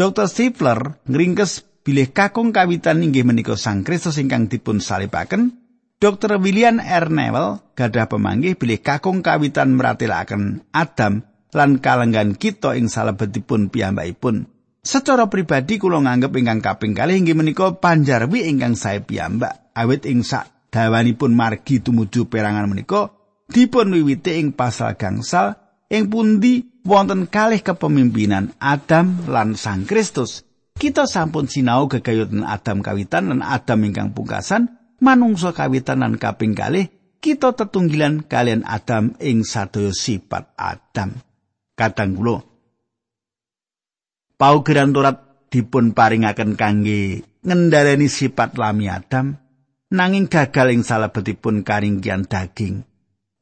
Dr. 0.00 0.26
Stifler 0.26 0.98
ngringkes 1.04 1.84
bilih 1.84 2.10
kakung 2.10 2.50
kawitan 2.50 3.04
inggih 3.06 3.22
menika 3.28 3.54
Sang 3.54 3.86
Kristus 3.86 4.18
ingkang 4.18 4.50
dipun 4.50 4.82
salibaken 4.82 5.61
Dr. 6.02 6.42
William 6.42 6.82
R. 6.82 7.14
Neville 7.14 7.62
gadah 7.78 8.10
pemanggih 8.10 8.58
bilih 8.58 8.82
kakung 8.82 9.22
kawitan 9.22 9.78
meratelaken 9.78 10.66
Adam 10.74 11.22
lan 11.54 11.78
kalenggan 11.78 12.34
kita 12.34 12.74
ing 12.74 12.90
salebetipun 12.90 13.70
piyambakipun. 13.70 14.50
Secara 14.82 15.30
pribadi 15.30 15.78
kula 15.78 16.02
nganggep 16.02 16.34
ingkang 16.34 16.58
kaping 16.58 16.98
kalih 16.98 17.22
inggih 17.22 17.38
menika 17.38 17.78
panjarwi 17.78 18.50
ingkang 18.50 18.74
sae 18.74 18.98
piyambak 18.98 19.70
awit 19.78 20.02
ing 20.10 20.26
sak 20.26 20.74
dawanipun 20.74 21.38
margi 21.38 21.78
tumuju 21.78 22.26
perangan 22.26 22.66
menika 22.66 23.14
dipun 23.46 23.94
wiwiti 23.94 24.42
ing 24.42 24.58
pasal 24.58 24.98
gangsal 24.98 25.54
ing 25.86 26.10
pundi 26.10 26.82
wonten 26.82 27.30
kalih 27.30 27.62
kepemimpinan 27.62 28.50
Adam 28.58 29.22
lan 29.30 29.54
Sang 29.54 29.86
Kristus. 29.86 30.42
Kita 30.74 31.06
sampun 31.06 31.46
sinau 31.46 31.86
gegayutan 31.86 32.42
Adam 32.42 32.82
kawitan 32.82 33.30
lan 33.30 33.38
Adam 33.46 33.86
ingkang 33.86 34.10
pungkasan 34.10 34.81
manungsa 35.02 35.50
kawitan 35.50 36.06
kaping 36.16 36.54
kalih 36.54 36.86
kita 37.18 37.52
tetunggilan 37.58 38.24
kalian 38.30 38.62
Adam 38.62 39.18
ing 39.18 39.42
sadaya 39.42 39.90
sifat 39.90 40.54
Adam. 40.54 41.18
Kadang 41.74 42.14
kula 42.14 42.38
paugeran 44.38 44.90
Torat 44.90 45.50
dipun 45.50 45.94
paringaken 45.94 46.58
kangge 46.58 47.22
ngendhaleni 47.42 48.06
sifat 48.06 48.58
lami 48.58 48.90
Adam 48.90 49.38
nanging 49.92 50.26
gagal 50.26 50.72
ing 50.72 50.82
salebetipun 50.82 51.62
karingkian 51.62 52.26
daging. 52.26 52.82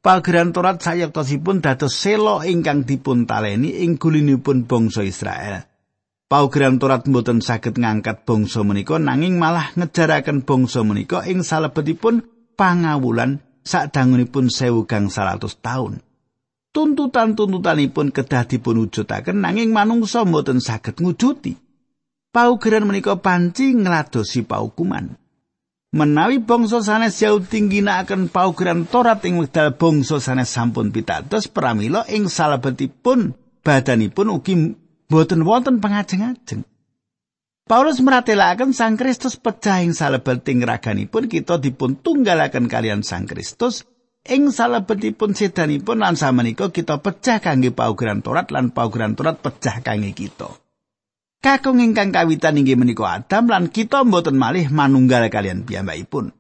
Pageran 0.00 0.52
Torat 0.57 0.81
sayektosipun 0.81 1.61
dados 1.61 1.93
selo 1.93 2.40
ingkang 2.40 2.88
dipun 2.88 3.29
taleni 3.29 3.85
ing 3.85 4.00
gulinipun 4.00 4.64
bangsa 4.64 5.05
Israel. 5.05 5.70
Paugeran 6.31 6.79
Torat 6.79 7.11
mboten 7.11 7.43
saged 7.43 7.75
ngangkat 7.75 8.23
bangsa 8.23 8.63
menika 8.63 9.03
nanging 9.03 9.43
malah 9.43 9.75
ngejaraken 9.75 10.47
bangsa 10.47 10.87
menika 10.87 11.27
ing 11.27 11.43
salebetipun 11.43 12.23
pangawulan 12.55 13.43
sadangunipun 13.67 14.47
sewu 14.47 14.87
gang 14.87 15.11
salatus 15.11 15.59
tahun. 15.59 15.99
Tuntutan-tuntutanipun 16.71 18.15
kedah 18.15 18.47
dipun 18.47 18.79
wujudaken 18.79 19.43
nanging 19.43 19.75
manungsa 19.75 20.23
mboten 20.23 20.63
saged 20.63 21.03
ngujuti. 21.03 21.59
Paugeran 22.31 22.87
menika 22.87 23.19
panci 23.19 23.75
ngladosi 23.75 24.47
paukuman. 24.47 25.19
Menawi 25.91 26.39
bangsa 26.39 26.79
sanes 26.87 27.19
Yahudi 27.19 27.67
ngginakaken 27.67 28.31
paugeran 28.31 28.87
Torat 28.87 29.27
ing 29.27 29.43
wekdal 29.43 29.75
bangsa 29.75 30.23
sanes 30.23 30.55
sampun 30.55 30.95
pitados 30.95 31.51
pramila 31.51 32.07
ing 32.07 32.31
salebetipun 32.31 33.35
badanipun 33.67 34.31
ugi 34.31 34.79
boten 35.11 35.43
wonten 35.43 35.83
pengajeng-ajeng. 35.83 36.62
Paulus 37.67 38.02
meratelaken 38.02 38.75
Sang 38.75 38.99
Kristus 38.99 39.38
pecah 39.38 39.83
ing 39.83 39.95
salebeting 39.95 40.62
raganipun 40.62 41.31
kita 41.31 41.59
dipun 41.59 41.99
tunggalaken 41.99 42.67
kalian 42.67 43.02
Sang 43.02 43.31
Kristus 43.31 43.87
ing 44.26 44.50
salebetipun 44.50 45.38
sedanipun 45.38 46.02
lan 46.02 46.19
samenika 46.19 46.71
kita 46.71 46.99
pecah 46.99 47.38
kangge 47.38 47.71
paugeran 47.71 48.23
Torat 48.26 48.50
lan 48.50 48.75
paugeran 48.75 49.14
Torat 49.14 49.38
pecah 49.38 49.83
kangge 49.87 50.14
kita. 50.14 50.50
Kakung 51.40 51.81
ingkang 51.81 52.12
kawitan 52.12 52.59
inggih 52.59 52.76
menika 52.76 53.23
Adam 53.23 53.49
lan 53.49 53.73
kita 53.73 54.05
mboten 54.05 54.37
malih 54.37 54.69
manunggal 54.69 55.31
kalian 55.31 55.64
piyambakipun. 55.64 56.37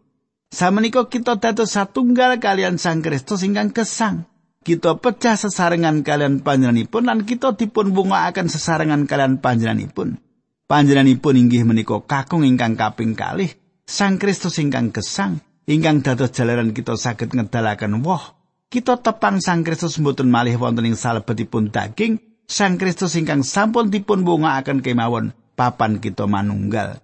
Samenika 0.50 1.06
kita 1.06 1.38
dados 1.38 1.72
satunggal 1.72 2.42
kalian 2.42 2.74
Sang 2.76 3.06
Kristus 3.06 3.46
ingkang 3.46 3.70
kesang. 3.70 4.26
Kita 4.70 5.02
pecah 5.02 5.34
sesarengan 5.34 6.06
kalian 6.06 6.46
panjenenganipun 6.46 7.02
lan 7.02 7.26
kita 7.26 7.58
dipun 7.58 7.90
bungaaken 7.90 8.46
sesarengan 8.46 9.02
kalian 9.02 9.42
panjenenganipun. 9.42 10.22
Panjenenganipun 10.70 11.34
inggih 11.34 11.66
menika 11.66 11.98
kakung 12.06 12.46
ingkang 12.46 12.78
kaping 12.78 13.18
kalih 13.18 13.50
Sang 13.82 14.22
Kristus 14.22 14.62
ingkang 14.62 14.94
gesang 14.94 15.42
ingkang 15.66 16.06
dados 16.06 16.30
jalaran 16.30 16.70
kita 16.70 16.94
saged 16.94 17.34
ngedalaken 17.34 17.98
woh. 18.06 18.22
Kita 18.70 18.94
tepang 19.02 19.42
Sang 19.42 19.66
Kristus 19.66 19.98
mboten 19.98 20.30
malih 20.30 20.54
wonten 20.54 20.86
ing 20.86 20.94
salebetipun 20.94 21.74
daging 21.74 22.22
Sang 22.46 22.78
Kristus 22.78 23.18
ingkang 23.18 23.42
sampun 23.42 23.90
dipun 23.90 24.22
bungaaken 24.22 24.86
kemawon 24.86 25.34
papan 25.58 25.98
kita 25.98 26.30
manunggal. 26.30 27.02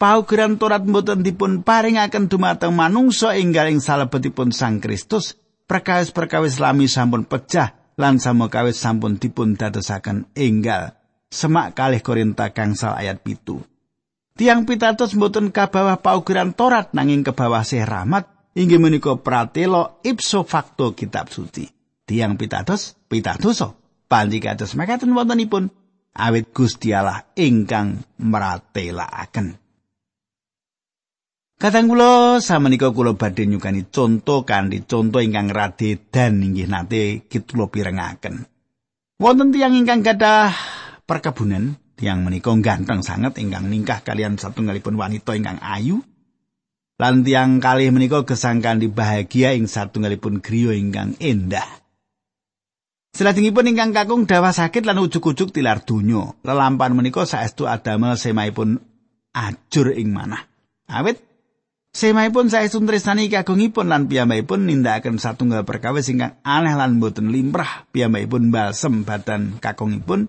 Paugeran 0.00 0.56
Torat 0.56 0.88
mboten 0.88 1.20
dipun 1.20 1.60
paringaken 1.60 2.32
dumateng 2.32 2.72
manungsa 2.72 3.36
enggal 3.36 3.68
ing 3.68 3.84
salebetipun 3.84 4.48
Sang 4.48 4.80
Kristus, 4.80 5.36
perkawis-perkawis 5.72 6.60
lami 6.60 6.84
sampun 6.84 7.24
pecah 7.24 7.96
lan 7.96 8.20
samukawis 8.20 8.76
sampun 8.76 9.16
dipun 9.16 9.56
dadosaken 9.56 10.28
enggal. 10.36 10.92
Semak 11.32 11.72
kalih 11.72 12.04
Korinta 12.04 12.52
gangsal 12.52 12.92
ayat 12.92 13.24
pitu. 13.24 13.64
Tiang 14.36 14.68
pitados 14.68 15.16
mboten 15.16 15.48
kabawah 15.48 15.96
paugeran 15.96 16.52
Torat 16.52 16.92
nanging 16.92 17.24
kebawah 17.24 17.64
sih 17.64 17.80
rahmat 17.80 18.28
inggih 18.52 18.76
menika 18.76 19.16
pratelo 19.16 19.96
ipso 20.04 20.44
facto 20.44 20.92
kitab 20.92 21.32
suci. 21.32 21.64
Tiang 22.04 22.36
pitados 22.36 22.92
pitadosa 23.08 23.72
panji 24.12 24.44
kados 24.44 24.76
mekaten 24.76 25.16
wontenipun 25.16 25.72
awit 26.12 26.52
Gusti 26.52 26.92
Allah 26.92 27.24
ingkang 27.32 28.04
mratelakaken. 28.20 29.61
Kadang 31.62 31.86
kula 31.86 32.42
samenika 32.42 32.90
kula 32.90 33.14
badhe 33.14 33.46
nyukani 33.46 33.86
conto 33.86 34.42
kanthi 34.42 34.82
conto 34.82 35.22
ingkang 35.22 35.46
radedan 35.46 36.42
inggih 36.42 36.66
nate 36.66 37.30
kitulo 37.30 37.70
pirengaken. 37.70 38.50
Wonten 39.22 39.54
tiyang 39.54 39.78
ingkang 39.78 40.02
gadah 40.02 40.50
perkebunan, 41.06 41.78
tiyang 41.94 42.26
menika 42.26 42.50
ganteng 42.58 43.06
sanget 43.06 43.38
ingkang 43.38 43.70
ningkah 43.70 44.02
kalian 44.02 44.42
satunggalipun 44.42 44.98
wanita 44.98 45.38
ingkang 45.38 45.62
ayu. 45.62 46.02
Lan 46.98 47.22
tiyang 47.22 47.62
kalih 47.62 47.94
menika 47.94 48.26
gesangkan 48.26 48.82
di 48.82 48.90
bahagia 48.90 49.54
ing 49.54 49.70
satunggalipun 49.70 50.42
griya 50.42 50.74
ingkang 50.74 51.14
endah. 51.22 51.78
Selajengipun 53.14 53.70
ingkang 53.70 53.94
kakung 53.94 54.26
dawa 54.26 54.50
sakit 54.50 54.82
lan 54.82 54.98
ujug-ujug 54.98 55.54
tilar 55.54 55.86
donya. 55.86 56.26
Lelampan 56.42 56.90
menika 56.98 57.22
saestu 57.22 57.70
adamel 57.70 58.18
semaipun 58.18 58.82
ajur 59.30 59.94
ing 59.94 60.10
manah. 60.10 60.42
Awit 60.90 61.31
semaipun 61.92 62.48
saestu 62.48 62.80
tresnani 62.82 63.28
kagungipun 63.28 63.86
lan 63.86 64.08
piyambakipun 64.08 64.66
nindakaken 64.66 65.20
satunggal 65.20 65.62
perkawis 65.62 66.08
ingkang 66.08 66.40
aneh 66.42 66.74
lan 66.74 66.98
boten 66.98 67.30
limrah. 67.30 67.86
Piyambakipun 67.92 68.48
balsem 68.50 69.04
badan 69.04 69.60
kakungipun 69.60 70.26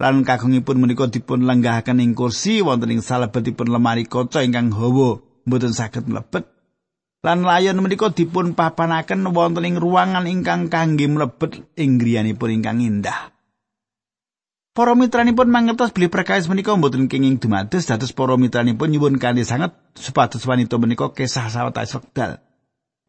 lan 0.00 0.24
kakungipun 0.24 0.80
menika 0.80 1.10
dipun 1.10 1.44
lenggahaken 1.44 2.00
ing 2.00 2.16
kursi 2.16 2.64
wonten 2.64 2.94
ing 2.94 3.02
salebetipun 3.04 3.68
lemari 3.68 4.08
kaca 4.08 4.40
ingkang 4.40 4.72
hawa 4.72 5.20
boten 5.44 5.76
saged 5.76 6.08
mlebet 6.08 6.48
lan 7.20 7.44
layon 7.44 7.76
menika 7.84 8.08
dipun 8.08 8.56
papanaken 8.56 9.28
wonten 9.36 9.68
ing 9.68 9.76
ruangan 9.76 10.24
ingkang 10.24 10.72
kangge 10.72 11.04
mlebet 11.04 11.68
ing 11.76 12.00
griyanipun 12.00 12.48
ingkang 12.48 12.80
indah. 12.80 13.36
Para 14.70 14.94
mitranipun 14.94 15.50
mangertos 15.50 15.90
bilih 15.90 16.14
perkawis 16.14 16.46
menika 16.46 16.70
mboten 16.78 17.10
kenging 17.10 17.42
dumados 17.42 17.90
dados 17.90 18.14
para 18.14 18.38
mitranipun 18.38 18.94
nyuwun 18.94 19.18
kanthi 19.18 19.42
sanget 19.42 19.74
supados 19.98 20.46
wanita 20.46 20.78
menika 20.78 21.10
kesah 21.10 21.50
sawetawis 21.50 21.98
wekdal. 21.98 22.38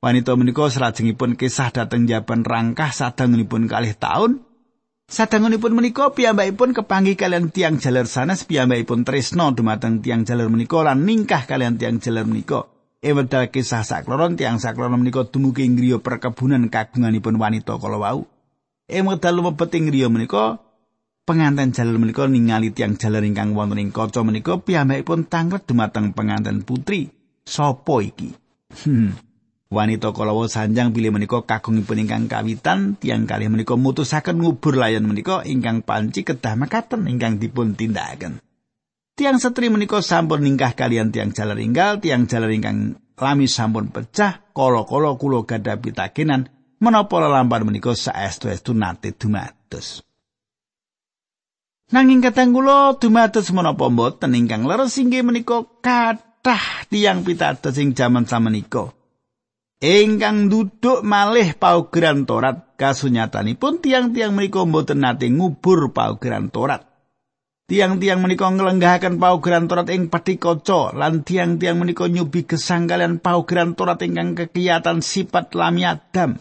Wanita 0.02 0.34
menika 0.34 0.66
salajengipun 0.74 1.38
kisah 1.38 1.70
dhateng 1.70 2.10
Japan 2.10 2.42
rangkah 2.42 2.90
sadangunipun 2.90 3.70
kalih 3.70 3.94
taun. 3.94 4.42
Sadangunipun 5.06 5.78
menika 5.78 6.10
piyambakipun 6.10 6.74
kepanggih 6.74 7.14
kalian 7.14 7.54
tiang 7.54 7.78
jaler 7.78 8.10
sanes 8.10 8.42
piyambakipun 8.50 9.06
tresno 9.06 9.54
dumateng 9.54 10.02
tiang 10.02 10.26
jaler 10.26 10.50
menika 10.50 10.82
lan 10.82 11.06
ningkah 11.06 11.46
kalian 11.46 11.78
tiang 11.78 12.02
jaler 12.02 12.26
menika. 12.26 12.74
Ewedal 13.06 13.54
kisah 13.54 13.86
sakloron 13.86 14.34
tiang 14.34 14.58
sakloron 14.58 14.98
menika 14.98 15.30
dumugi 15.30 15.70
ing 15.70 15.78
griya 15.78 16.02
perkebunan 16.02 16.74
kagunganipun 16.74 17.38
wanita 17.38 17.78
kala 17.78 18.02
wau. 18.02 18.26
Ewedal 18.90 19.46
mlebet 19.46 19.70
ing 19.78 19.86
griya 19.94 20.10
menika 20.10 20.71
penganten 21.32 21.72
jaler 21.72 21.96
menika 21.96 22.28
ningali 22.28 22.76
tiang 22.76 23.00
jaler 23.00 23.24
ingkang 23.24 23.56
wonten 23.56 23.80
ing 23.80 23.96
kaca 23.96 24.20
menika 24.20 24.60
piyambakipun 24.60 25.32
tanglet 25.32 25.64
dumateng 25.64 26.12
penganten 26.12 26.68
putri. 26.68 27.08
Sopo 27.48 28.04
iki? 28.04 28.36
Hmm. 28.84 29.16
Wanita 29.72 30.12
wau 30.12 30.44
sanjang 30.52 30.92
pilih 30.92 31.16
menika 31.16 31.48
kagungipun 31.48 32.04
ingkang 32.04 32.28
kawitan 32.28 33.00
tiang 33.00 33.24
kalih 33.24 33.48
menika 33.48 33.80
mutusaken 33.80 34.44
ngubur 34.44 34.76
layan 34.76 35.08
menika 35.08 35.48
ingkang 35.48 35.88
panci 35.88 36.28
kedah 36.28 36.60
mekaten 36.60 37.08
ingkang 37.08 37.40
dipun 37.40 37.80
tindakaken. 37.80 38.44
Tiang 39.16 39.40
setri 39.40 39.72
menika 39.72 40.04
sampun 40.04 40.44
ningkah 40.44 40.76
kalian 40.76 41.16
tiang 41.16 41.32
jaler 41.32 41.56
inggal, 41.64 42.04
tiang 42.04 42.28
jaler 42.28 42.52
ingkang 42.52 43.00
lami 43.16 43.48
sampun 43.48 43.88
pecah, 43.88 44.52
kolo-kolo 44.52 45.16
kulo 45.16 45.48
gada 45.48 45.80
pitakenan, 45.80 46.52
menapa 46.84 47.24
lampar 47.24 47.64
menika 47.64 47.96
saestu-estu 47.96 48.76
nate 48.76 49.16
dumados. 49.16 50.04
Nanging 51.92 52.24
katang 52.24 52.56
kula 52.56 52.96
dumados 52.96 53.52
menapa 53.52 53.92
mboten 53.92 54.32
ingkang 54.32 54.64
leres 54.64 54.96
inggih 54.96 55.28
menika 55.28 55.68
kathah 55.84 56.88
tiang 56.88 57.28
pitados 57.28 57.76
ing 57.76 57.92
jaman 57.92 58.24
samenika. 58.24 58.96
Ingkang 59.84 60.48
duduk 60.48 61.04
malih 61.04 61.52
paugeran 61.52 62.24
Torat 62.24 62.80
kasunyatanipun 62.80 63.84
tiang-tiang 63.84 64.32
menika 64.32 64.64
mboten 64.64 65.04
nate 65.04 65.28
ngubur 65.28 65.92
paugeran 65.92 66.48
Torat. 66.48 66.88
Tiang-tiang 67.68 68.24
menika 68.24 68.48
nglenggahaken 68.48 69.20
paugeran 69.20 69.68
Torat 69.68 69.92
ing 69.92 70.08
Patikaca 70.08 70.96
lan 70.96 71.28
tiang-tiang 71.28 71.76
menika 71.76 72.08
nyubi 72.08 72.48
gesang 72.48 72.88
kalian 72.88 73.20
paugeran 73.20 73.76
Torat 73.76 74.00
ingkang 74.00 74.40
kekiyatan 74.40 75.04
sifat 75.04 75.60
lami 75.60 75.84
Adam. 75.84 76.40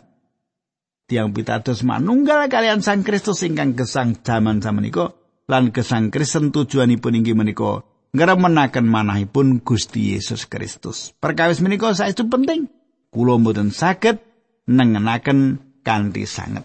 Tiang 1.11 1.35
pitados 1.35 1.83
manunggal 1.83 2.47
kalian 2.47 2.87
Sang 2.87 3.03
Kristus 3.03 3.43
ingkang 3.43 3.75
gesang 3.75 4.15
jaman 4.23 4.63
samenika 4.63 5.20
lan 5.51 5.75
gesang 5.75 6.15
Kristen 6.15 6.55
tujuanipun 6.55 7.19
inggih 7.19 7.35
menika 7.35 7.83
ngremenaken 8.15 8.87
manahipun 8.87 9.67
Gusti 9.67 10.15
Yesus 10.15 10.47
Kristus. 10.47 11.11
Perkawis 11.19 11.59
menika 11.59 11.91
saestu 11.91 12.31
penting. 12.31 12.71
Kula 13.11 13.35
mboten 13.43 13.75
saged 13.75 14.23
nengenaken 14.71 15.59
kanthi 15.83 16.31
sanget. 16.31 16.63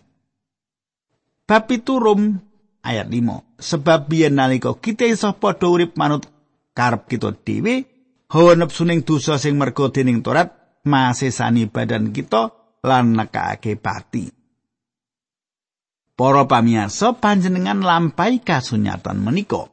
Bab 1.49 1.65
rum 1.89 2.37
ayat 2.85 3.09
5. 3.09 3.57
Sebab 3.57 3.99
biyen 4.05 4.37
nalika 4.37 4.77
kita 4.77 5.09
iso 5.09 5.33
padha 5.33 5.65
urip 5.65 5.97
manut 5.97 6.29
karep 6.77 7.09
kita 7.09 7.33
dhewe, 7.33 7.85
hawa 8.29 8.53
nepsuning 8.53 9.01
dosa 9.01 9.41
sing 9.41 9.57
merga 9.57 9.89
dening 9.89 10.21
Torat 10.21 10.53
masesani 10.85 11.65
badan 11.65 12.13
kita 12.13 12.53
lan 12.85 13.17
nekake 13.17 13.81
pati. 13.81 14.44
Para 16.15 16.47
pamirsa 16.47 17.12
panjenengan 17.12 17.84
lampai 17.84 18.39
kasunyatan 18.39 19.19
menika. 19.19 19.67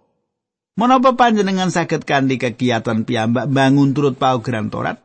Menapa 0.75 1.15
panjenengan 1.15 1.71
saged 1.71 2.03
kanthi 2.03 2.35
kegiatan 2.35 3.07
piyambak 3.07 3.47
bangun 3.47 3.95
turut 3.95 4.19
paugeran 4.19 4.67
Torat? 4.67 4.99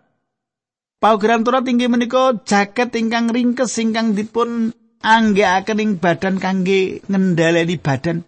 Paugeran 0.98 1.46
Torat 1.46 1.62
inggih 1.70 1.94
menika 1.94 2.42
jaket 2.42 2.90
ingkang 2.98 3.30
ringkes 3.30 3.78
ingkang 3.78 4.18
dipun 4.18 4.74
anggekaken 5.06 5.78
ing 5.78 5.92
badan 6.02 6.42
kangge 6.42 7.06
ngendhaleni 7.06 7.78
badan. 7.78 8.26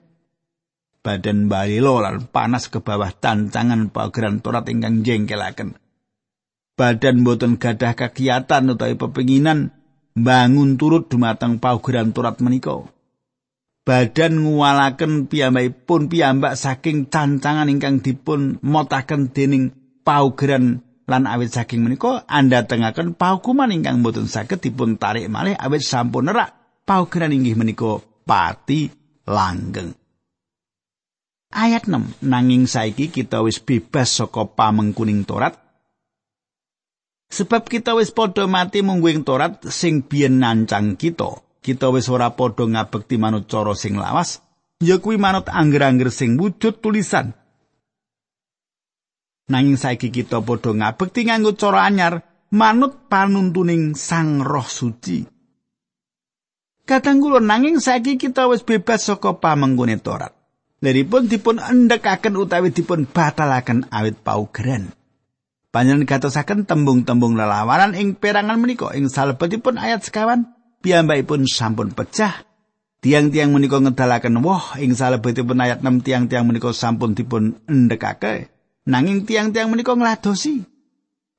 Badan 1.01 1.49
balilo 1.49 2.05
lan 2.05 2.29
panas 2.29 2.69
ke 2.69 2.77
bawah 2.77 3.09
tancangan 3.09 3.89
paugeran 3.89 4.37
Torat 4.45 4.69
ingkang 4.69 5.01
jengkelaken. 5.01 5.73
Badan 6.77 7.25
boten 7.25 7.57
gadah 7.57 7.97
kegiatan 7.97 8.69
utawi 8.69 8.93
pepinginan 8.93 9.73
bangun 10.13 10.77
turut 10.77 11.09
dumateng 11.09 11.57
paugeran 11.57 12.13
Torat 12.13 12.37
menika. 12.37 12.98
Badan 13.89 14.45
nguwalaken 14.45 15.25
piyambakipun 15.25 16.13
piyambak 16.13 16.53
saking 16.53 17.09
cancangan 17.09 17.65
ingkang 17.73 18.05
dipun 18.05 18.61
motaken 18.61 19.33
dening 19.33 19.73
paugeran 20.05 20.85
lan 21.09 21.25
awit 21.25 21.49
saking 21.49 21.81
menika 21.81 22.21
anda 22.29 22.69
tengaken 22.69 23.17
paukuman 23.17 23.73
ingkang 23.73 24.05
boten 24.05 24.29
saged 24.29 24.61
dipun 24.61 25.01
tarik 25.01 25.25
malih 25.25 25.57
awit 25.57 25.81
sampun 25.81 26.29
nerak 26.29 26.53
paugeran 26.85 27.33
inggih 27.33 27.57
menika 27.57 27.97
pati 28.29 28.93
langgeng. 29.25 29.97
Ayat 31.49 31.89
6 31.89 32.21
nanging 32.21 32.69
saiki 32.69 33.09
kita 33.09 33.41
wis 33.41 33.57
bebas 33.57 34.21
saka 34.21 34.45
pamengkuning 34.45 35.25
Torat. 35.25 35.57
Sebab 37.33 37.65
kita 37.65 37.97
wis 37.97 38.13
padha 38.13 38.45
mati 38.45 38.85
mungguing 38.85 39.25
Torat 39.25 39.65
sing 39.73 40.05
biyen 40.05 40.37
nancang 40.37 40.93
kita 40.93 41.48
kita 41.59 41.91
wis 41.91 42.07
ora 42.07 42.31
padha 42.33 42.65
ngabekti 42.65 43.19
manut 43.19 43.45
cara 43.51 43.75
sing 43.75 43.99
lawas 43.99 44.39
ya 44.79 44.97
kuwi 44.97 45.19
manut 45.19 45.47
angger-angger 45.51 46.09
sing 46.09 46.39
wujud 46.39 46.79
tulisan 46.79 47.35
nanging 49.51 49.75
saiki 49.75 50.13
kita 50.13 50.39
padha 50.39 50.71
ngabekti 50.71 51.27
nganggo 51.27 51.55
cara 51.59 51.83
anyar 51.87 52.23
manut 52.49 53.05
panuntuning 53.11 53.93
Sang 53.93 54.41
Roh 54.41 54.65
Suci 54.65 55.39
Kadang 56.89 57.21
nanging 57.21 57.77
saiki 57.77 58.17
kita 58.17 58.49
wis 58.49 58.65
bebas 58.65 59.05
saka 59.05 59.37
pamengkone 59.37 60.01
Torat. 60.01 60.33
Leripun 60.81 61.29
dipun 61.29 61.61
endhekaken 61.61 62.33
utawi 62.33 62.73
dipun 62.73 63.05
batalaken 63.05 63.85
awit 63.93 64.17
paugeran. 64.25 64.89
Panjenengan 65.69 66.09
gatosaken 66.09 66.65
tembung-tembung 66.65 67.37
lelawanan 67.37 67.93
ing 67.93 68.17
perangan 68.17 68.57
menika 68.57 68.89
ing 68.97 69.05
salebetipun 69.05 69.77
ayat 69.77 70.01
sekawan 70.01 70.49
piyambakipun 70.81 71.45
sampun 71.45 71.91
pecah. 71.95 72.45
Tiang-tiang 72.99 73.55
menika 73.55 73.79
ngedalaken 73.79 74.43
woh 74.43 74.75
ing 74.75 74.91
salebetipun 74.91 75.63
ayat 75.63 75.79
6 75.79 76.03
tiang-tiang 76.03 76.43
menika 76.43 76.75
sampun 76.75 77.15
dipun 77.15 77.55
endhekake. 77.63 78.51
Nanging 78.83 79.23
tiang-tiang 79.23 79.71
menika 79.71 79.95
ngladosi. 79.95 80.67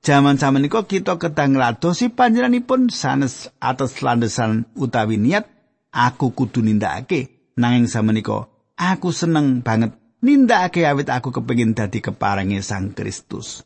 Jaman 0.01 0.41
samenika 0.41 0.81
kita 0.89 1.21
kedah 1.21 1.53
ngladosi 1.53 2.09
panjenenganipun 2.09 2.89
sanes 2.89 3.53
atas 3.61 4.01
landesan 4.01 4.65
utawi 4.73 5.21
niat 5.21 5.45
aku 5.93 6.33
kudu 6.33 6.65
nindakake. 6.65 7.53
Nanging 7.61 7.85
samenika 7.93 8.49
aku 8.81 9.13
seneng 9.13 9.61
banget 9.61 9.93
nindakake 10.25 10.89
awit 10.89 11.13
aku 11.13 11.29
kepengin 11.29 11.77
dadi 11.77 12.01
keparengi 12.01 12.65
Sang 12.65 12.97
Kristus. 12.97 13.61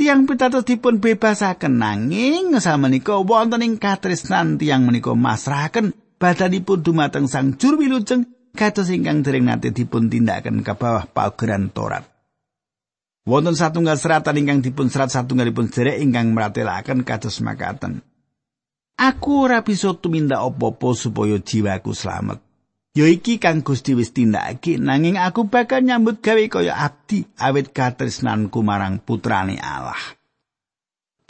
Tiang 0.00 0.24
pitados 0.24 0.64
dipun 0.64 0.96
bebasaken 0.96 1.76
nanging 1.76 2.56
samenika 2.56 3.20
wonten 3.20 3.60
ing 3.60 3.76
katresnan 3.76 4.56
tiang 4.56 4.88
menika 4.88 5.12
masrahaken 5.12 5.92
badanipun 6.16 6.80
dumateng 6.80 7.28
sang 7.28 7.60
juru 7.60 7.84
wilujeng 7.84 8.24
kados 8.56 8.88
ingkang 8.88 9.20
dereng 9.20 9.44
nate 9.44 9.76
dipun 9.76 10.08
tindakaken 10.08 10.64
ka 10.64 10.80
bawah 10.80 11.04
paugeran 11.04 11.68
Torat. 11.68 12.08
Wonten 13.28 13.52
satunggal 13.52 14.00
seratan 14.00 14.40
ingkang 14.40 14.64
dipun 14.64 14.88
serat 14.88 15.12
satunggalipun 15.12 15.68
derek 15.68 16.00
ingkang 16.00 16.32
meratelaken 16.32 17.04
kados 17.04 17.44
makaten. 17.44 18.00
Aku 18.96 19.44
ora 19.44 19.60
bisa 19.60 19.92
tumindak 20.00 20.40
apa-apa 20.40 20.96
supaya 20.96 21.36
jiwaku 21.36 21.92
slamet. 21.92 22.49
Ya 22.90 23.06
iki 23.06 23.38
kang 23.38 23.62
Gusti 23.62 23.94
wis 23.94 24.10
tindakake 24.10 24.74
nanging 24.74 25.14
aku 25.14 25.46
bakal 25.46 25.86
nyambut 25.86 26.18
gawe 26.18 26.42
kaya 26.50 26.74
abdi 26.74 27.22
awit 27.38 27.70
katresnanku 27.70 28.66
marang 28.66 28.98
putrane 28.98 29.62
Allah. 29.62 30.18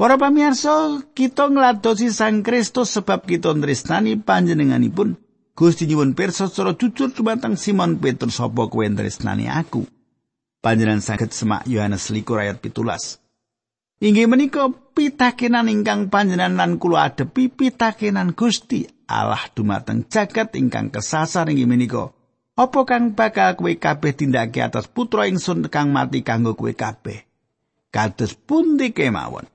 Para 0.01 0.17
pamirsa, 0.17 1.05
kita 1.13 1.53
ngladosi 1.53 2.09
Sang 2.09 2.41
Kristus 2.41 2.97
sebab 2.97 3.29
kita 3.29 3.53
nresnani 3.53 4.17
panjenenganipun. 4.17 5.21
Gusti 5.53 5.85
nyuwun 5.85 6.17
pirsa 6.17 6.49
secara 6.49 6.73
jujur 6.73 7.13
dumateng 7.13 7.61
Simon 7.61 8.01
Petrus 8.01 8.41
sapa 8.41 8.65
kowe 8.73 8.81
nresnani 8.81 9.45
aku. 9.45 9.85
Panjenengan 10.65 11.05
saged 11.05 11.37
semak 11.37 11.69
Yohanes 11.69 12.09
5 12.09 12.25
ayat 12.41 12.65
17. 12.65 13.21
Inggih 14.01 14.25
menika 14.25 14.73
pitakenan 14.73 15.69
ingkang 15.69 16.09
panjenengan 16.09 16.57
lan 16.57 16.81
kula 16.81 17.13
adepi 17.13 17.53
pitakenan 17.53 18.33
Gusti 18.33 18.89
Allah 19.11 19.43
dumateng 19.51 20.07
jagat 20.07 20.55
ingkang 20.55 20.95
kesasar 20.95 21.51
inggih 21.51 21.67
menika. 21.67 22.15
Apa 22.55 22.87
kang 22.87 23.19
bakal 23.19 23.59
kowe 23.59 23.73
kabeh 23.75 24.15
tindake 24.15 24.63
atas 24.63 24.87
putra 24.87 25.27
ingsun 25.27 25.67
kang 25.67 25.91
mati 25.91 26.23
kanggo 26.23 26.55
kowe 26.55 26.71
kabeh? 26.71 27.27
Kados 27.91 28.39
pundi 28.39 28.95
kemawon. 28.95 29.51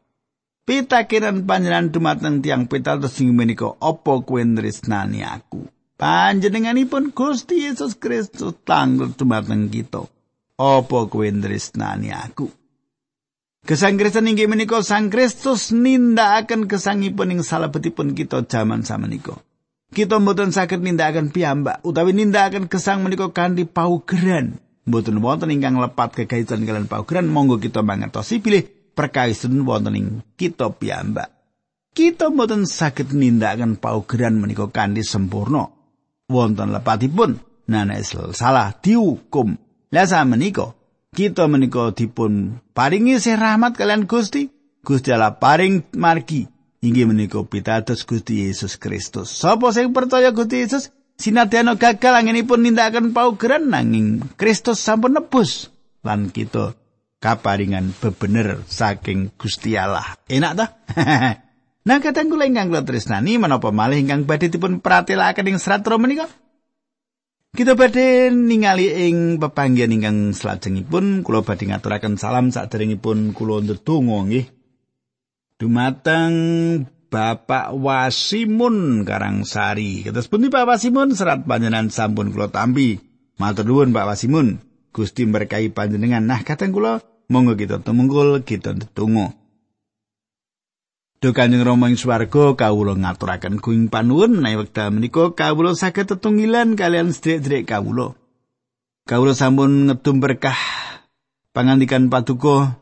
Pitakenan 0.67 1.47
panjenengan 1.47 1.93
dumateng 1.93 2.43
tiang 2.43 2.67
pitados 2.67 3.15
inggih 3.23 3.37
menika 3.37 3.79
apa 3.79 4.13
kowe 4.19 4.43
nresnani 4.43 5.23
aku? 5.23 5.63
Panjenenganipun 5.95 7.15
Gusti 7.15 7.63
Yesus 7.63 7.95
Kristus 7.95 8.59
tanggel 8.67 9.15
dumateng 9.15 9.71
kita. 9.71 10.03
Apa 10.59 10.99
kowe 11.07 11.23
nresnani 11.23 12.11
aku? 12.11 12.64
Gesang 13.65 13.97
Kristen 13.97 14.29
inggih 14.29 14.45
menika 14.45 14.77
Sang 14.85 15.09
Kristus 15.09 15.73
nindakaken 15.73 16.69
gesangipun 16.69 17.33
ing 17.33 17.41
salebetipun 17.41 18.13
kita 18.13 18.45
jaman 18.45 18.85
samenika. 18.85 19.41
Kita 19.89 20.21
mboten 20.21 20.53
saged 20.53 20.85
nindakaken 20.85 21.33
piyambak 21.33 21.81
utawi 21.81 22.13
nindakaken 22.13 22.69
gesang 22.69 23.01
menika 23.01 23.33
kanthi 23.33 23.65
paugeran. 23.65 24.61
Mboten 24.85 25.17
wonten 25.17 25.49
ingkang 25.49 25.81
lepat 25.81 26.13
kekaitan 26.13 26.61
kalian 26.61 26.85
paugeran, 26.85 27.25
monggo 27.25 27.57
kita 27.57 27.81
mangertosi 27.81 28.37
pilih 28.37 28.69
perkaisun 28.93 29.65
wonten 29.65 29.97
ing 29.97 30.07
kita 30.37 30.69
piyambak. 30.69 31.33
Kita 31.89 32.29
mboten 32.29 32.69
saged 32.69 33.17
nindakaken 33.17 33.81
paugeran 33.81 34.37
menika 34.37 34.69
kanthi 34.69 35.01
sempurna. 35.01 35.73
Wonten 36.29 36.69
lepatipun, 36.69 37.41
nana 37.65 37.97
salah 38.29 38.77
dihukum. 38.77 39.57
Lah 39.89 40.21
menika 40.21 40.84
kita 41.15 41.47
menika 41.47 41.95
dipun 41.95 42.59
paringi 42.75 43.15
sih 43.23 43.39
rahmat 43.39 43.79
kalian 43.79 44.03
Gusti. 44.03 44.51
Gusti 44.83 45.15
Allah 45.15 45.39
paring 45.39 45.95
margi 45.95 46.45
inggih 46.83 47.07
menika 47.07 47.39
pitados 47.47 48.03
Gusti 48.03 48.45
Yesus 48.45 48.75
Kristus. 48.75 49.31
Sapa 49.31 49.71
sing 49.71 49.95
percaya 49.95 50.35
Gusti 50.35 50.61
Yesus 50.61 50.91
sinadyan 51.15 51.71
gagal 51.79 52.13
anginipun 52.19 52.67
nindakaken 52.67 53.15
paugeran 53.15 53.71
nanging 53.71 54.27
Kristus 54.35 54.83
sampun 54.83 55.15
nebus 55.15 55.71
lan 56.03 56.29
kita 56.29 56.75
kaparingan 57.23 57.95
bebener 57.97 58.61
saking 58.67 59.33
Gusti 59.39 59.79
Allah. 59.79 60.19
Enak 60.27 60.51
ta? 60.53 60.65
nah 61.87 61.97
kadang 62.03 62.27
kula 62.27 62.45
ingkang 62.45 62.69
kula 62.69 62.83
tresnani 62.83 63.39
menapa 63.39 63.71
malih 63.71 64.03
ingkang 64.03 64.27
badhe 64.27 64.51
dipun 64.51 64.83
pratelakaken 64.83 65.55
ing 65.55 65.57
serat 65.57 65.87
menika? 65.97 66.27
Kita 67.55 67.71
badhe 67.71 68.35
ningali 68.35 68.91
ing 69.07 69.39
pepanggihan 69.39 69.87
ingkang 69.87 70.35
salajengipun 70.35 71.23
kula 71.23 71.39
badhe 71.39 71.71
ngaturaken 71.71 72.19
salam 72.19 72.51
saderengipun 72.51 73.31
kula 73.31 73.63
ndedonga 73.63 74.27
nggih. 74.27 74.45
Dumateng 75.55 76.35
Bapak 77.07 77.71
Wasimun 77.71 79.07
Karangsari. 79.07 80.03
Kados 80.03 80.27
pundi 80.27 80.51
Pak 80.51 80.67
Wasimun 80.67 81.15
serat 81.15 81.47
panjenengan 81.47 81.87
sampun 81.87 82.35
kula 82.35 82.51
tampi. 82.51 82.99
Matur 83.39 83.63
nuwun 83.63 83.95
Pak 83.95 84.03
Wasimun. 84.03 84.59
Gusti 84.91 85.23
berkahi 85.23 85.71
panjenengan. 85.71 86.27
Nah, 86.27 86.43
kateng 86.43 86.75
kula 86.75 86.99
monggo 87.31 87.55
kita 87.55 87.79
tumungkul 87.79 88.43
kita 88.43 88.75
ndedonga. 88.75 89.31
Duh 91.25 91.33
Kanjeng 91.33 91.65
Rama 91.65 91.89
ing 91.89 91.97
swarga 91.97 92.53
kawula 92.53 92.93
ngaturaken 92.93 93.57
kuing 93.57 93.89
panuwun 93.89 94.37
menawi 94.37 94.61
wekdal 94.61 94.93
menika 94.93 95.33
kawula 95.33 95.73
saged 95.73 96.05
tetunggilan 96.05 96.77
kalian 96.77 97.09
sedherek-sedherek 97.09 97.65
kawula. 97.65 98.13
Kawula 99.09 99.33
sampun 99.33 99.89
ngedum 99.89 100.21
berkah 100.21 100.53
pangandikan 101.49 102.13
paduka 102.13 102.77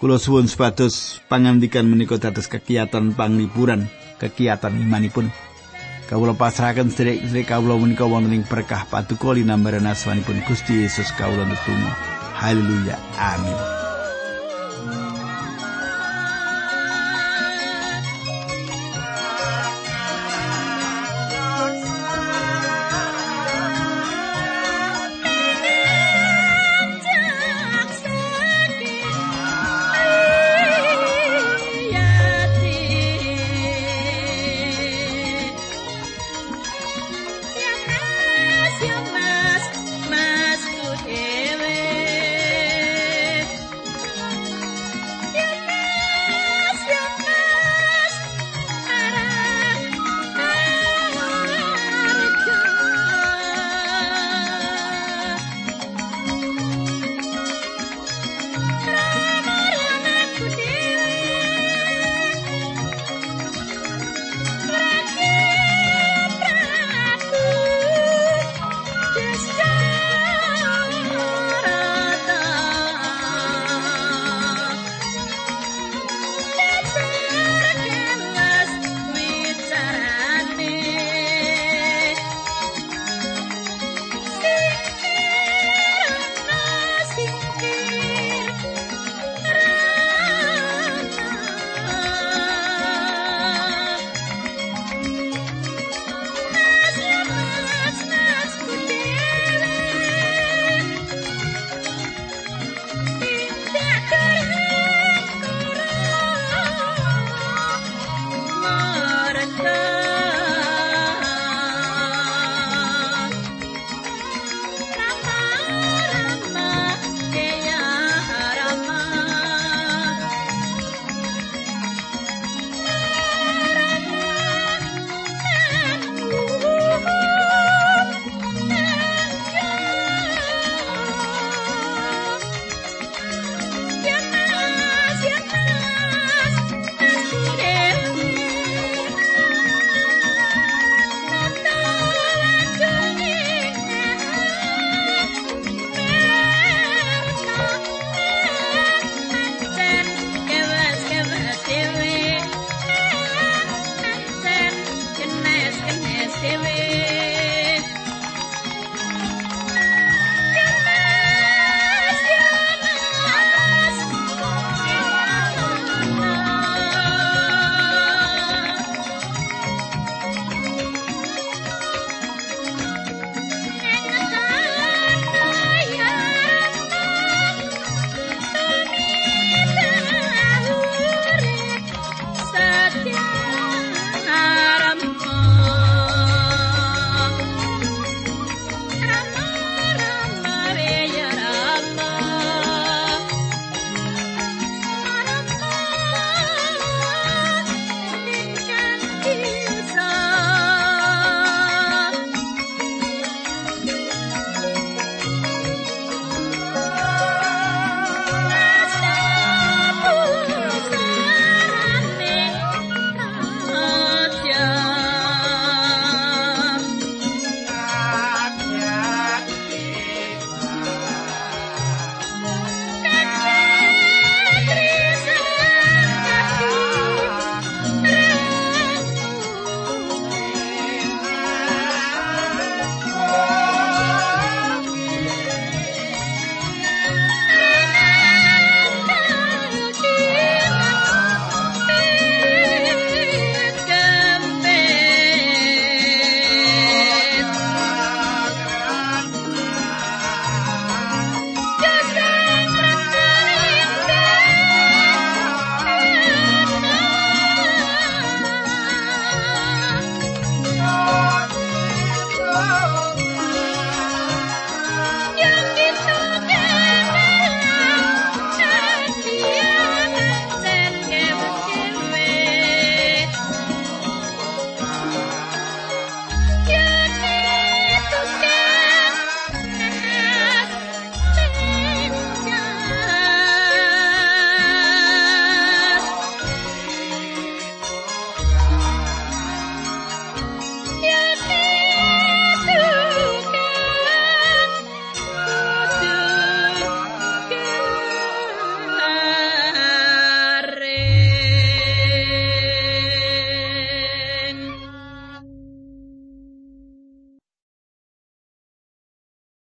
kula 0.00 0.16
suwun 0.16 0.48
sepados 0.48 1.20
pangandikan 1.28 1.84
menika 1.84 2.16
dados 2.16 2.48
kegiatan 2.48 3.12
panglipuran, 3.12 3.84
kegiatan 4.16 4.72
imanipun. 4.72 5.28
Kawula 6.08 6.32
pasrahaken 6.40 6.88
sedherek-sedherek 6.88 7.52
kawula 7.52 7.76
menika 7.76 8.08
wonten 8.08 8.32
ing 8.32 8.48
berkah 8.48 8.88
paduka 8.88 9.36
linambaran 9.36 9.84
asmanipun 9.84 10.40
Gusti 10.48 10.88
Yesus 10.88 11.12
kawula 11.12 11.44
netunggal. 11.44 11.92
Haleluya. 12.32 12.96
Amin. 13.20 13.85